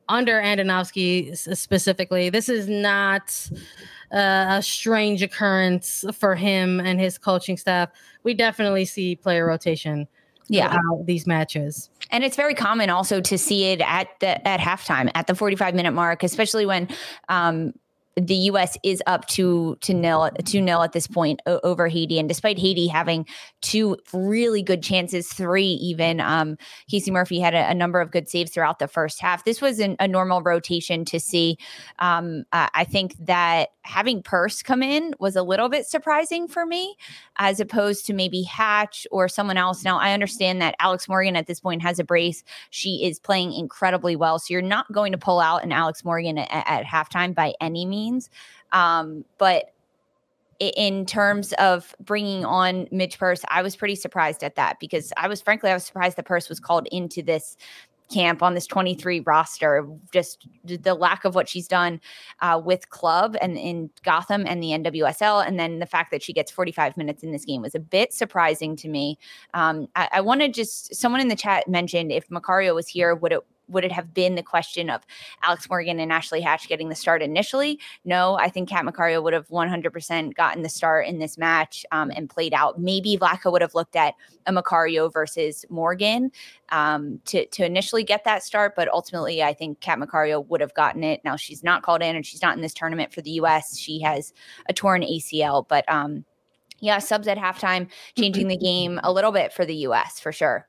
[0.09, 3.49] Under Andonovski specifically, this is not
[4.13, 7.91] uh, a strange occurrence for him and his coaching staff.
[8.25, 10.09] We definitely see player rotation
[10.49, 15.11] yeah these matches and it's very common also to see it at the at halftime
[15.15, 16.89] at the 45 minute mark especially when
[17.29, 17.73] um
[18.17, 18.77] the U.S.
[18.83, 22.89] is up to to nil to nil at this point over Haiti, and despite Haiti
[22.89, 23.27] having
[23.63, 26.57] two really good chances, three even, um,
[26.91, 29.45] Casey Murphy had a, a, number of good saves throughout the first half.
[29.45, 31.57] This was an, a normal rotation to see.
[31.99, 36.67] Um, uh, I think that having Purce come in was a little bit surprising for
[36.67, 36.97] me,
[37.39, 39.85] as opposed to maybe Hatch or someone else.
[39.85, 43.53] Now I understand that Alex Morgan at this point has a brace; she is playing
[43.53, 47.35] incredibly well, so you're not going to pull out an Alex Morgan at, at halftime
[47.35, 48.31] by any means means.
[48.73, 49.73] Um, but
[50.59, 55.27] in terms of bringing on Midge Purce, I was pretty surprised at that because I
[55.27, 57.57] was frankly I was surprised the Purce was called into this
[58.13, 59.87] camp on this 23 roster.
[60.13, 62.01] Just the lack of what she's done
[62.41, 66.33] uh, with club and in Gotham and the NWSL, and then the fact that she
[66.33, 69.19] gets 45 minutes in this game was a bit surprising to me.
[69.55, 73.15] Um, I, I want to just someone in the chat mentioned if Macario was here,
[73.15, 75.03] would it would it have been the question of
[75.43, 77.79] Alex Morgan and Ashley Hatch getting the start initially?
[78.05, 82.11] No, I think Kat Macario would have 100% gotten the start in this match um,
[82.15, 82.81] and played out.
[82.81, 84.15] Maybe Vlatko would have looked at
[84.47, 86.31] a Macario versus Morgan
[86.71, 90.75] um, to, to initially get that start, but ultimately, I think Kat Macario would have
[90.75, 91.21] gotten it.
[91.25, 93.79] Now, she's not called in and she's not in this tournament for the U.S.
[93.79, 94.33] She has
[94.69, 96.25] a torn ACL, but um,
[96.81, 100.67] yeah, subs at halftime, changing the game a little bit for the US for sure.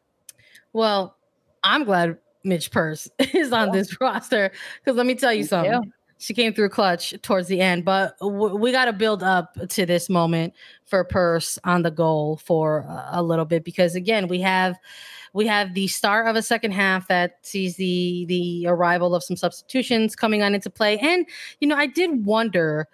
[0.74, 1.18] Well,
[1.64, 3.74] I'm glad Midge Purce is on yeah.
[3.74, 4.52] this roster
[4.84, 5.82] because let me tell you something.
[5.84, 5.92] Too.
[6.18, 9.88] She came through clutch towards the end, but w- we got to build up to
[9.88, 10.54] this moment
[10.86, 14.78] for Purce on the goal for a little bit because again, we have
[15.34, 19.36] we have the start of a second half that sees the the arrival of some
[19.36, 21.26] substitutions coming on into play, and
[21.60, 22.88] you know, I did wonder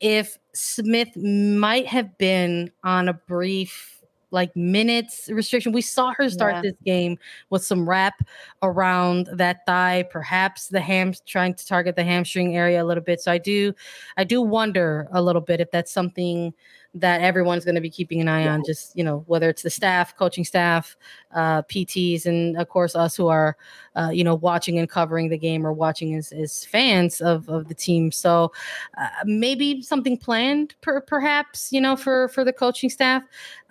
[0.00, 4.01] if Smith might have been on a brief
[4.32, 5.72] like minutes restriction.
[5.72, 6.62] We saw her start yeah.
[6.62, 7.18] this game
[7.50, 8.14] with some wrap
[8.62, 13.20] around that thigh, perhaps the ham trying to target the hamstring area a little bit.
[13.20, 13.74] So I do
[14.16, 16.54] I do wonder a little bit if that's something
[16.94, 19.70] that everyone's going to be keeping an eye on just you know whether it's the
[19.70, 20.94] staff coaching staff
[21.34, 23.56] uh, pts and of course us who are
[23.96, 27.68] uh, you know watching and covering the game or watching as, as fans of, of
[27.68, 28.10] the team.
[28.12, 28.52] So
[28.98, 33.22] uh, maybe something planned per, perhaps you know for for the coaching staff.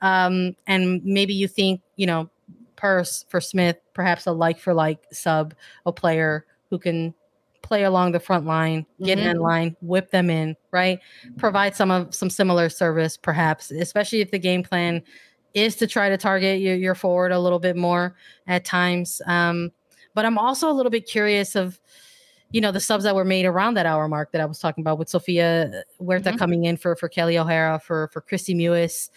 [0.02, 2.30] Um, and maybe you think you know
[2.76, 5.54] Purce for smith perhaps a like for like sub
[5.86, 7.14] a player who can
[7.62, 9.30] play along the front line, get mm-hmm.
[9.30, 11.00] in line, whip them in, right?
[11.38, 15.02] Provide some of some similar service, perhaps, especially if the game plan
[15.54, 18.16] is to try to target your, your forward a little bit more
[18.48, 19.22] at times.
[19.26, 19.72] Um,
[20.14, 21.80] but I'm also a little bit curious of,
[22.52, 24.82] you know, the subs that were made around that hour mark that I was talking
[24.82, 26.38] about with Sofia Huerta mm-hmm.
[26.38, 29.10] coming in for for Kelly O'Hara, for for Kristie Mewis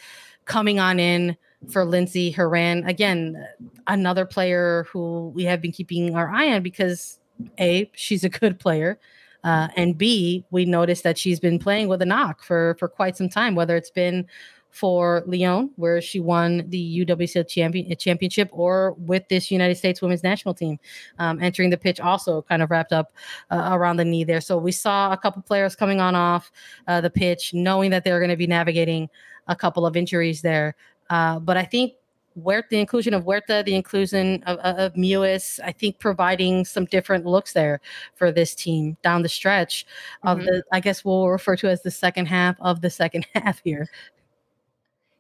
[0.45, 1.37] coming on in
[1.71, 2.85] for Lindsey Horan.
[2.85, 3.47] Again,
[3.87, 7.19] another player who we have been keeping our eye on because
[7.59, 8.99] a she's a good player
[9.45, 13.17] uh, and b we noticed that she's been playing with a knock for for quite
[13.17, 14.27] some time whether it's been
[14.75, 20.25] for Lyon, where she won the UWCL champion, championship, or with this United States women's
[20.25, 20.81] national team.
[21.21, 23.13] Um, entering the pitch also kind of wrapped up
[23.53, 24.41] uh, around the knee there.
[24.41, 26.51] So we saw a couple players coming on off
[26.89, 29.09] uh, the pitch, knowing that they're going to be navigating
[29.47, 30.75] a couple of injuries there.
[31.09, 31.93] Uh, but I think
[32.37, 37.27] Huerta, the inclusion of Huerta, the inclusion of, of Mewis, I think providing some different
[37.27, 37.81] looks there
[38.15, 39.87] for this team down the stretch
[40.23, 40.47] of mm-hmm.
[40.47, 43.89] the, I guess we'll refer to as the second half of the second half here.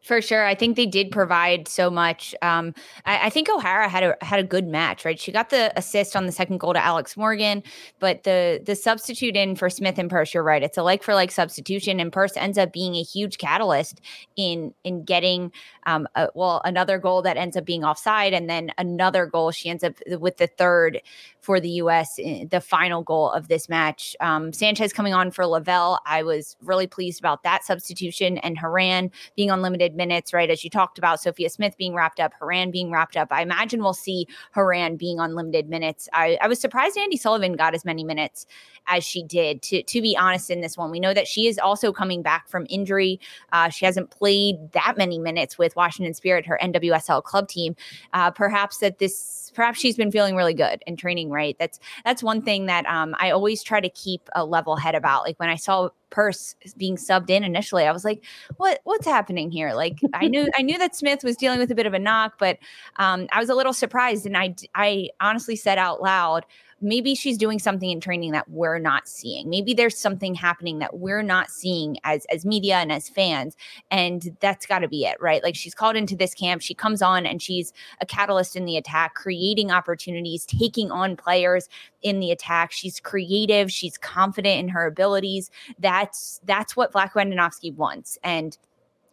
[0.05, 2.35] For sure, I think they did provide so much.
[2.43, 2.75] Um,
[3.07, 5.19] I, I, think O'Hara had a had a good match, right?
[5.19, 7.63] She got the assist on the second goal to Alex Morgan,
[8.01, 10.63] but the the substitute in for Smith and Purce, you're right.
[10.63, 14.03] It's a like for like substitution, and Purce ends up being a huge catalyst
[14.37, 15.51] in in getting
[15.87, 19.53] um, a, well another goal that ends up being offside, and then another goal.
[19.53, 21.01] She ends up with the third
[21.41, 22.17] for the U.S.
[22.17, 24.17] the final goal of this match.
[24.21, 29.11] Um, Sanchez coming on for Lavelle, I was really pleased about that substitution, and Horan
[29.35, 30.51] being on limited minutes, right?
[30.51, 33.29] As you talked about, Sophia Smith being wrapped up, Horan being wrapped up.
[33.31, 36.09] I imagine we'll see Horan being on limited minutes.
[36.13, 38.47] I, I was surprised Andi Sullivan got as many minutes
[38.87, 39.63] as she did.
[39.63, 42.49] To to be honest, in this one, we know that she is also coming back
[42.49, 43.21] from injury.
[43.53, 47.77] Uh, she hasn't played that many minutes with Washington Spirit, her NWSL club team.
[48.13, 51.31] Uh, perhaps that this, perhaps she's been feeling really good in training.
[51.31, 51.57] Right.
[51.59, 55.23] That's that's one thing that um, I always try to keep a level head about.
[55.23, 58.25] Like when I saw Purce being subbed in initially, I was like,
[58.57, 58.81] "What?
[58.85, 61.87] What's happening here?" Like I knew I knew that Smith was dealing with a bit
[61.87, 62.59] of a knock, but
[62.97, 66.47] um, I was a little surprised, and I I honestly said out loud,
[66.81, 69.49] maybe she's doing something in training that we're not seeing.
[69.49, 73.57] Maybe there's something happening that we're not seeing as as media and as fans,
[73.91, 75.43] and that's got to be it, right?
[75.43, 78.77] Like she's called into this camp, she comes on and she's a catalyst in the
[78.77, 81.69] attack, creating opportunities, taking on players
[82.03, 82.73] in the attack.
[82.73, 85.51] She's creative, she's confident in her abilities.
[85.79, 88.57] That's that's what Vlatko Andonovski wants, and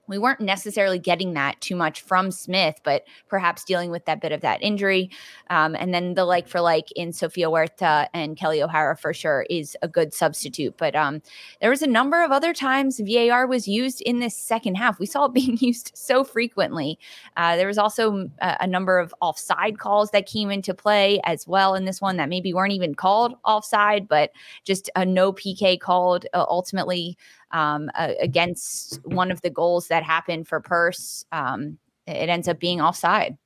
[0.07, 4.31] we weren't necessarily getting that too much from Smith, but perhaps dealing with that bit
[4.31, 5.09] of that injury.
[5.49, 9.45] Um, and then the like for like in Sofia Huerta and Kelly O'Hara for sure
[9.49, 10.75] is a good substitute.
[10.77, 11.21] But um,
[11.61, 14.99] there was a number of other times VAR was used in this second half.
[14.99, 16.99] We saw it being used so frequently.
[17.37, 21.47] Uh, there was also a, a number of offside calls that came into play as
[21.47, 24.31] well in this one that maybe weren't even called offside, but
[24.65, 27.17] just a no PK called uh, ultimately
[27.51, 31.25] um, uh, against one of the goals that happened for Purce.
[31.31, 31.77] Um,
[32.07, 33.37] it ends up being offside.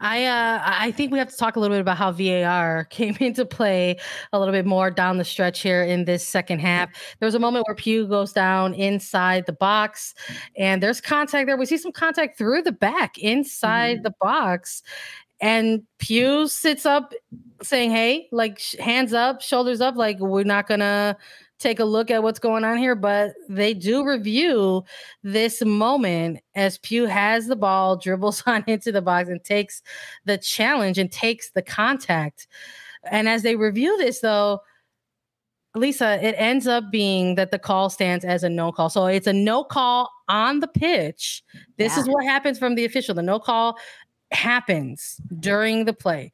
[0.00, 3.16] I uh, I think we have to talk a little bit about how VAR came
[3.20, 3.98] into play
[4.32, 6.90] a little bit more down the stretch here in this second half.
[7.18, 10.14] There was a moment where Pugh goes down inside the box,
[10.56, 11.56] and there's contact there.
[11.56, 14.04] We see some contact through the back inside mm-hmm.
[14.04, 14.82] the box,
[15.40, 17.12] and Pugh sits up
[17.60, 21.16] saying, "Hey, like hands up, shoulders up, like we're not gonna
[21.58, 24.84] take a look at what's going on here, but they do review
[25.22, 29.82] this moment as Pugh has the ball, dribbles on into the box, and takes
[30.24, 32.46] the challenge and takes the contact.
[33.10, 34.60] And as they review this, though,
[35.74, 38.88] Lisa, it ends up being that the call stands as a no call.
[38.90, 41.42] So it's a no call on the pitch.
[41.76, 42.02] This yeah.
[42.02, 43.14] is what happens from the official.
[43.14, 43.78] The no call
[44.32, 46.32] happens during the play.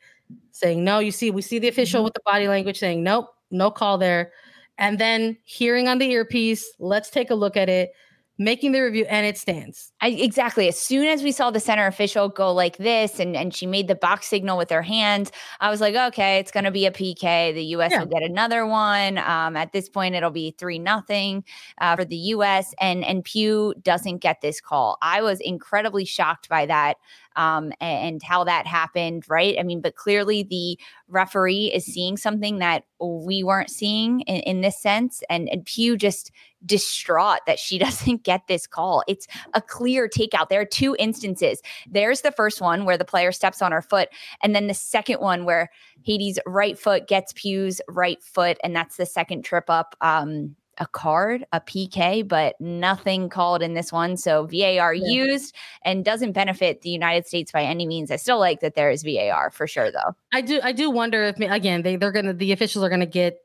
[0.53, 2.05] Saying no, you see, we see the official mm-hmm.
[2.05, 4.33] with the body language saying nope, no call there.
[4.79, 7.93] And then hearing on the earpiece, let's take a look at it
[8.39, 9.93] making the review and it stands.
[10.01, 10.67] I, exactly.
[10.67, 13.87] As soon as we saw the center official go like this and, and she made
[13.87, 16.91] the box signal with her hands, I was like, okay, it's going to be a
[16.91, 17.55] PK.
[17.55, 17.93] The U.S.
[17.93, 18.01] Yeah.
[18.01, 19.19] will get another one.
[19.19, 21.45] Um, at this point, it'll be three nothing
[21.79, 22.75] uh, for the U.S.
[22.81, 24.99] and and Pugh doesn't get this call.
[25.01, 26.97] I was incredibly shocked by that
[27.37, 29.57] um, and, how that happened, right?
[29.59, 30.79] I mean, but clearly the
[31.09, 35.23] referee is seeing something that we weren't seeing in, in this sense.
[35.29, 36.31] And, and Pugh just
[36.65, 39.03] distraught that she doesn't get this call.
[39.07, 40.49] It's a clear takeout.
[40.49, 41.61] There are two instances.
[41.89, 44.09] There's the first one where the player steps on her foot,
[44.43, 45.71] and then the second one where
[46.03, 49.97] Haiti's right foot gets Pugh's right foot, and that's the second trip up.
[50.01, 54.17] Um, a card, a PK, but nothing called in this one.
[54.17, 55.07] So VAR yeah.
[55.07, 55.55] used
[55.85, 58.11] and doesn't benefit the United States by any means.
[58.11, 60.15] I still like that there is VAR for sure, though.
[60.33, 60.61] I do.
[60.63, 63.39] I do wonder if again they they're gonna the officials are gonna get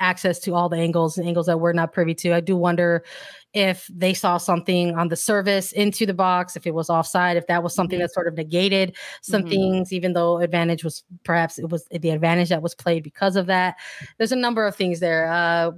[0.00, 2.32] access to all the angles and angles that we're not privy to.
[2.32, 3.04] I do wonder
[3.52, 7.46] if they saw something on the service into the box, if it was offside, if
[7.48, 8.04] that was something mm-hmm.
[8.04, 9.50] that sort of negated some mm-hmm.
[9.50, 13.46] things, even though advantage was perhaps it was the advantage that was played because of
[13.46, 13.76] that.
[14.18, 15.30] There's a number of things there.
[15.30, 15.72] Uh,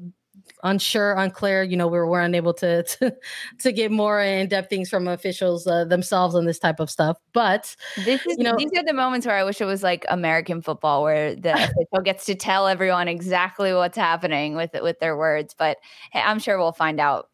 [0.62, 1.62] unsure, unclear.
[1.62, 3.14] You know, we were, unable to, to
[3.58, 7.18] to get more in depth things from officials uh, themselves on this type of stuff.
[7.32, 10.04] But this is, you know, these are the moments where I wish it was like
[10.08, 15.16] American football, where the official gets to tell everyone exactly what's happening with with their
[15.16, 15.54] words.
[15.56, 15.78] But
[16.12, 17.28] hey, I'm sure we'll find out.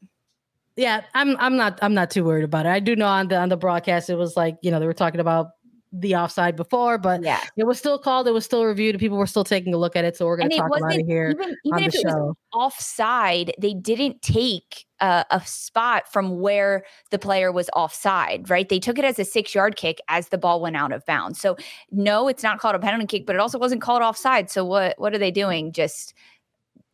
[0.76, 2.68] Yeah, I'm I'm not I'm not too worried about it.
[2.68, 4.94] I do know on the on the broadcast it was like you know they were
[4.94, 5.48] talking about
[5.92, 7.40] the offside before, but yeah.
[7.56, 9.96] it was still called, it was still reviewed, and people were still taking a look
[9.96, 10.16] at it.
[10.16, 11.30] So we're going to talk about it here.
[11.30, 12.08] Even, even if it show.
[12.08, 18.68] was offside, they didn't take a, a, spot from where the player was offside, right?
[18.68, 21.40] They took it as a six yard kick as the ball went out of bounds.
[21.40, 21.56] So
[21.90, 24.50] no, it's not called a penalty kick, but it also wasn't called offside.
[24.50, 25.72] So what what are they doing?
[25.72, 26.14] Just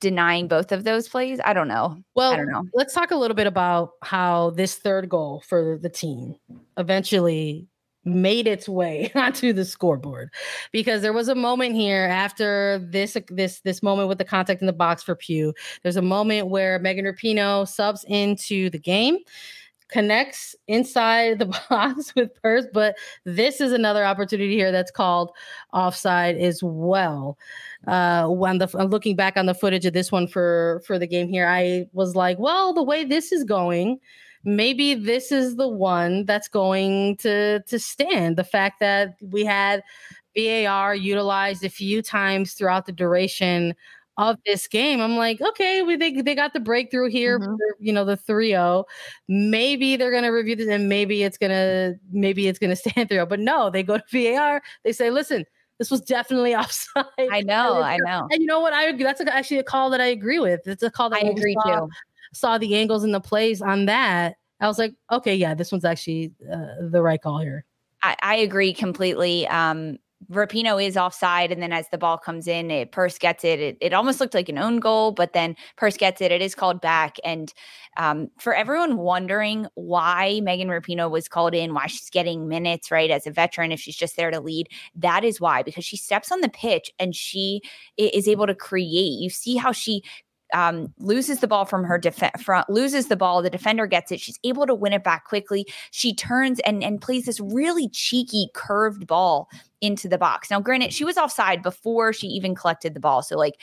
[0.01, 1.41] denying both of those plays?
[1.45, 1.97] I don't know.
[2.15, 2.65] Well, I don't know.
[2.75, 6.37] Let's talk a little bit about how this third goal for the team
[6.77, 7.67] eventually
[8.05, 10.31] made its way onto the scoreboard
[10.73, 14.67] because there was a moment here after this this this moment with the contact in
[14.67, 15.55] the box for Pugh.
[15.83, 19.19] There's a moment where Megan Rapinoe subs into the game
[19.89, 25.31] connects inside the box with Purce, but this is another opportunity here that's called
[25.73, 27.39] offside as well.
[27.87, 31.07] Uh, when the I'm looking back on the footage of this one for for the
[31.07, 34.01] game here, I was like, well, the way this is going,
[34.45, 38.37] maybe this is the one that's going to to stand.
[38.37, 39.83] The fact that we had
[40.37, 43.75] VAR utilized a few times throughout the duration
[44.17, 45.01] of this game.
[45.01, 47.57] I'm like, okay, we they, they got the breakthrough here, mm-hmm.
[47.57, 48.85] for, you know, the 3-0.
[49.29, 53.41] Maybe they're gonna review this and maybe it's gonna maybe it's gonna stand 3 But
[53.41, 55.45] no, they go to VAR, they say, listen,
[55.79, 57.05] this was definitely offside.
[57.19, 58.29] I know, I know.
[58.31, 58.73] And you know what?
[58.73, 60.67] I that's actually a call that I agree with.
[60.67, 61.89] It's a call that I agree too
[62.35, 65.85] saw the angles and the plays on that, I was like, okay, yeah, this one's
[65.85, 67.65] actually uh, the right call here.
[68.03, 69.47] I, I agree completely.
[69.49, 69.99] Um,
[70.31, 73.61] Rapinoe is offside, and then as the ball comes in, it, Purce gets it.
[73.61, 73.77] it.
[73.81, 73.93] it.
[73.93, 76.33] almost looked like an own goal, but then Purce gets it.
[76.33, 77.17] It is called back.
[77.25, 77.53] And
[77.97, 83.11] um, for everyone wondering why Megan Rapinoe was called in, why she's getting minutes, right,
[83.11, 86.33] as a veteran, if she's just there to lead, that is why, because she steps
[86.33, 87.61] on the pitch and she
[87.97, 89.21] is able to create.
[89.21, 90.03] You see how she
[90.55, 93.43] um, loses the ball from her defense front, loses the ball.
[93.43, 94.21] The defender gets it.
[94.21, 95.67] She's able to win it back quickly.
[95.91, 99.49] She turns and and plays this really cheeky curved ball
[99.81, 100.51] into the box.
[100.51, 103.61] Now, granted, she was offside before she even collected the ball, so like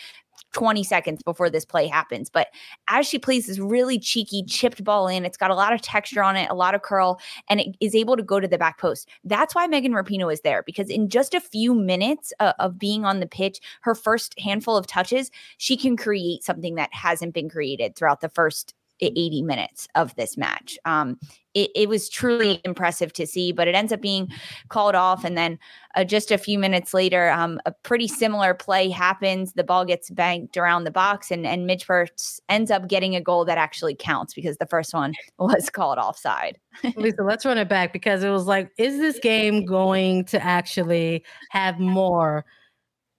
[0.54, 2.30] 20 seconds before this play happens.
[2.30, 2.48] But
[2.88, 6.24] as she plays this really cheeky chipped ball in, it's got a lot of texture
[6.24, 8.80] on it, a lot of curl, and it is able to go to the back
[8.80, 9.08] post.
[9.24, 13.06] That's why Megan Rapinoe is there because in just a few minutes uh, of being
[13.06, 17.50] on the pitch, her first handful of touches, she can create something that hasn't been
[17.50, 20.78] created throughout the first 80 minutes of this match.
[20.86, 21.20] Um,
[21.54, 24.30] it, it, was truly impressive to see, but it ends up being
[24.70, 25.26] called off.
[25.26, 25.60] And then
[25.96, 29.54] uh, just a few minutes later, um, a pretty similar play happens.
[29.54, 33.44] The ball gets banked around the box, and, and Purce ends up getting a goal
[33.46, 36.58] that actually counts because the first one was called offside.
[36.96, 41.26] Lisa, let's run it back because it was like, is this game going to actually
[41.50, 42.46] have more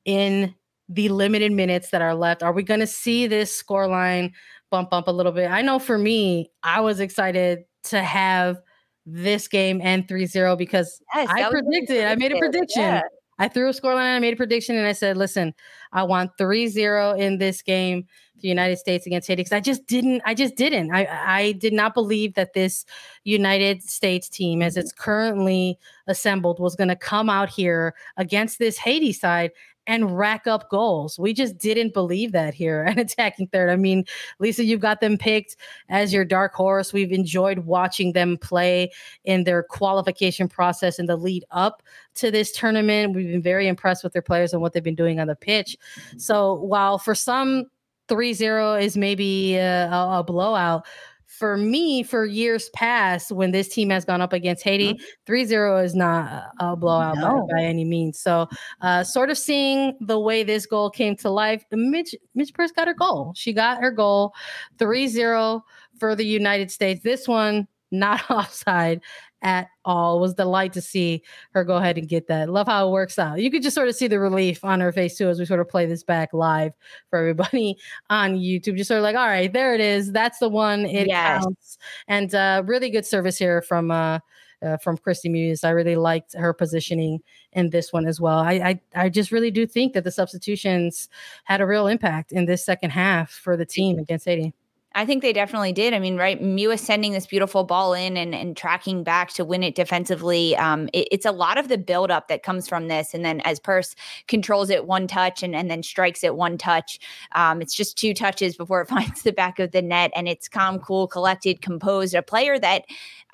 [0.05, 0.55] in
[0.89, 2.43] the limited minutes that are left?
[2.43, 4.33] Are we going to see this scoreline
[4.73, 5.49] bump up a little bit.
[5.49, 8.61] I know for me, I was excited to have
[9.07, 12.83] this game end 3-0 because yes, I predicted, I made a prediction.
[12.83, 13.03] Yeah.
[13.39, 15.55] I threw a scoreline, I made a prediction, and I said, listen,
[15.93, 18.07] I want 3-0 in this game.
[18.43, 20.21] the United States against Haiti because I just didn't.
[20.27, 20.93] I just didn't.
[20.93, 22.85] I I did not believe that this
[23.25, 28.77] United States team, as it's currently assembled, was going to come out here against this
[28.77, 29.53] Haiti side
[29.87, 31.19] and rack up goals.
[31.19, 33.71] We just didn't believe that here at attacking third.
[33.71, 34.05] I mean,
[34.39, 35.57] Lisa, you've got them picked
[35.89, 36.93] as your dark horse.
[36.93, 38.91] We've enjoyed watching them play
[39.25, 41.83] in their qualification process in the lead up
[42.15, 43.15] to this tournament.
[43.15, 45.77] We've been very impressed with their players and what they've been doing on the pitch.
[46.17, 47.67] So while for some
[48.09, 50.85] 3-0 is maybe uh, a, a blowout
[51.43, 55.05] for me, for years past, when this team has gone up against Haiti, mm-hmm.
[55.27, 57.49] 3 0 is not a blowout no.
[57.51, 58.21] by, by, any means.
[58.21, 58.49] So,
[58.81, 62.87] uh, sort of seeing the way this goal came to life, Midge, Midge Purce got
[62.87, 63.33] her goal.
[63.35, 64.35] She got her goal
[64.79, 65.65] 3 0
[65.99, 67.03] for the United States.
[67.03, 69.01] This one, not offside
[69.43, 70.17] at all.
[70.17, 72.49] It was delight to see her go ahead and get that.
[72.49, 73.41] Love how it works out.
[73.41, 75.61] You could just sort of see the relief on her face too as we sort
[75.61, 76.73] of play this back live
[77.11, 77.77] for everybody
[78.09, 78.77] on YouTube.
[78.77, 80.13] Just sort of like, all right, there it is.
[80.13, 80.87] That's the one.
[80.87, 81.43] It yes.
[81.43, 81.79] counts.
[82.09, 84.21] And uh, really good service here from uh,
[84.63, 85.65] uh, from Kristie Mewis.
[85.65, 87.21] I really liked her positioning
[87.53, 88.39] in this one as well.
[88.39, 91.09] I, I I just really do think that the substitutions
[91.45, 94.55] had a real impact in this second half for the team against Haiti.
[94.95, 95.95] I think they definitely did.
[95.95, 99.63] I mean, right, Mewis sending this beautiful ball in and, and tracking back to win
[99.63, 100.57] it defensively.
[100.57, 103.15] Um, it, it's a lot of the buildup that comes from this.
[103.15, 103.95] And then as Purce
[104.29, 106.99] controls it one touch and, and then strikes it one touch,
[107.35, 110.11] um, it's just two touches before it finds the back of the net.
[110.15, 112.15] And it's calm, cool, collected, composed.
[112.15, 112.85] A player that,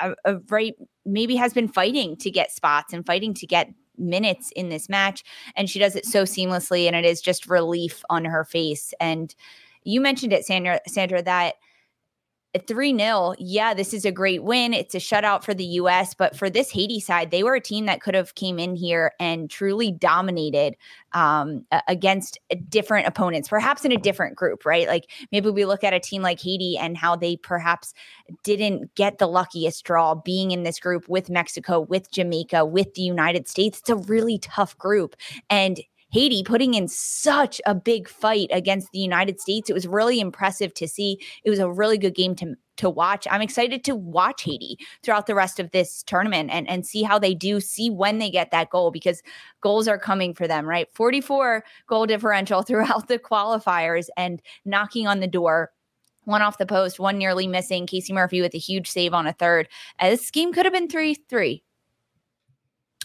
[0.01, 4.53] uh, uh, right, maybe has been fighting to get spots and fighting to get minutes
[4.55, 5.25] in this match.
[5.57, 6.87] And she does it so seamlessly.
[6.87, 8.95] And it is just relief on her face.
[9.01, 9.35] And,
[9.89, 11.55] you mentioned it, Sandra, Sandra, that
[12.67, 14.75] 3 0, yeah, this is a great win.
[14.75, 17.87] It's a shutout for the US, but for this Haiti side, they were a team
[17.87, 20.77] that could have came in here and truly dominated
[21.13, 24.89] um, against different opponents, perhaps in a different group, right?
[24.89, 27.93] Like maybe we look at a team like Haiti and how they perhaps
[28.45, 33.03] didn't get the luckiest draw being in this group with Mexico, with Jamaica, with the
[33.03, 33.79] United States.
[33.79, 35.17] It's a really tough group.
[35.51, 35.81] And
[36.11, 39.69] Haiti putting in such a big fight against the United States.
[39.69, 41.21] It was really impressive to see.
[41.45, 43.27] It was a really good game to to watch.
[43.29, 47.19] I'm excited to watch Haiti throughout the rest of this tournament and and see how
[47.19, 49.23] they do, see when they get that goal because
[49.61, 50.87] goals are coming for them, right?
[50.95, 55.71] 44 goal differential throughout the qualifiers and knocking on the door
[56.29, 57.87] one off the post, one nearly missing.
[57.87, 59.67] Casey Murphy with a huge save on a third.
[59.99, 61.63] Uh, this game could have been 3 3.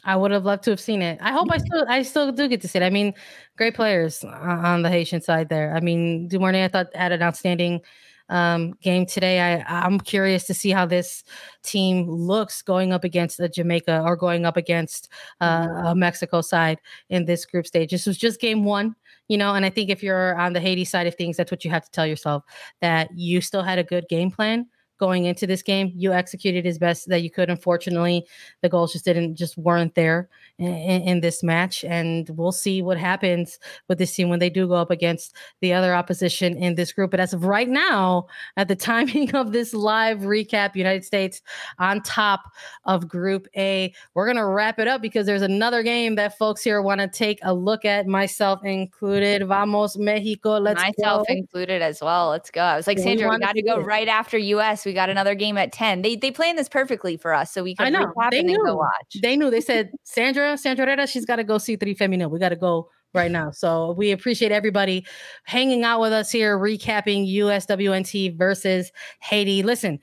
[0.05, 1.19] I would have loved to have seen it.
[1.21, 2.83] I hope I still I still do get to see it.
[2.83, 3.13] I mean,
[3.57, 5.75] great players on the Haitian side there.
[5.75, 7.81] I mean, Dumornay I thought had an outstanding
[8.29, 9.39] um, game today.
[9.39, 11.23] I I'm curious to see how this
[11.63, 15.09] team looks going up against the Jamaica or going up against
[15.41, 16.79] uh, a Mexico side
[17.09, 17.91] in this group stage.
[17.91, 18.95] This was just game one,
[19.27, 21.63] you know, and I think if you're on the Haiti side of things, that's what
[21.63, 22.43] you have to tell yourself
[22.81, 24.67] that you still had a good game plan
[25.03, 25.91] going into this game.
[25.97, 27.49] You executed as best that you could.
[27.49, 28.25] Unfortunately,
[28.61, 32.97] the goals just didn't just weren't there in, in, this match, and we'll see what
[32.97, 36.93] happens with this team when they do go up against the other opposition in this
[36.93, 37.11] group.
[37.11, 41.41] But as of right now, at the timing of this live recap, United States
[41.79, 42.43] on top
[42.85, 43.93] of Group A.
[44.13, 47.39] We're gonna wrap it up because there's another game that folks here want to take
[47.43, 49.45] a look at, myself included.
[49.47, 50.59] Vamos Mexico.
[50.59, 51.33] Let's myself go.
[51.33, 52.29] included as well.
[52.29, 52.61] Let's go.
[52.61, 54.85] I was like, Sandra, we, got to go right after US.
[54.85, 56.01] We got another game at 10.
[56.01, 57.51] They they planned this perfectly for us.
[57.51, 58.11] So we can I know.
[58.31, 58.63] They knew.
[58.63, 59.17] go watch.
[59.21, 59.49] They knew.
[59.49, 62.29] They said, Sandra, Sandra Herrera, she's got to go see Tri Femenil.
[62.29, 63.51] We got to go right now.
[63.51, 65.05] So we appreciate everybody
[65.43, 69.63] hanging out with us here, recapping USWNT versus Haiti.
[69.63, 69.99] Listen,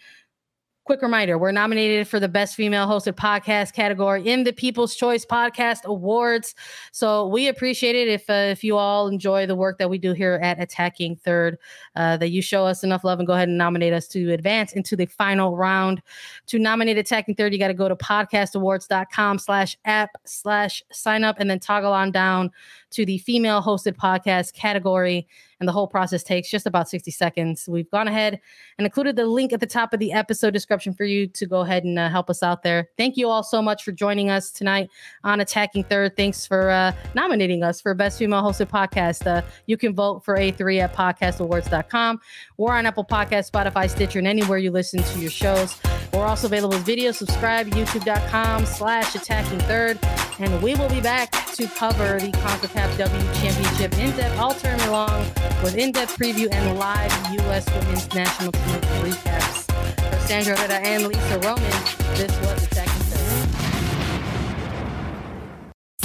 [0.90, 5.24] Quick reminder we're nominated for the best female hosted podcast category in the People's Choice
[5.24, 6.52] Podcast Awards.
[6.90, 10.14] So we appreciate it if, uh, if you all enjoy the work that we do
[10.14, 11.58] here at Attacking Third,
[11.94, 14.72] uh, that you show us enough love and go ahead and nominate us to advance
[14.72, 16.02] into the final round.
[16.48, 21.36] To nominate Attacking Third, you got to go to podcastawards.com slash app slash sign up
[21.38, 22.50] and then toggle on down
[22.90, 25.28] to the female hosted podcast category
[25.60, 27.68] and the whole process takes just about 60 seconds.
[27.68, 28.40] We've gone ahead
[28.78, 31.60] and included the link at the top of the episode description for you to go
[31.60, 32.88] ahead and uh, help us out there.
[32.96, 34.88] Thank you all so much for joining us tonight
[35.22, 36.16] on Attacking Third.
[36.16, 39.26] Thanks for uh, nominating us for Best Female Hosted Podcast.
[39.26, 42.20] Uh, you can vote for A3 at podcastawards.com.
[42.56, 45.78] We're on Apple Podcast, Spotify, Stitcher, and anywhere you listen to your shows.
[46.12, 47.12] We're also available as video.
[47.12, 49.98] Subscribe, youtube.com slash attacking third.
[50.38, 54.78] And we will be back to cover the CONCACAF W Championship in depth all term
[54.90, 55.26] long
[55.62, 57.66] with in-depth preview and live U.S.
[57.74, 59.66] Women's National Team recaps.
[60.10, 61.70] For Sandra Herrera and Lisa Roman,
[62.16, 62.89] this was Attacking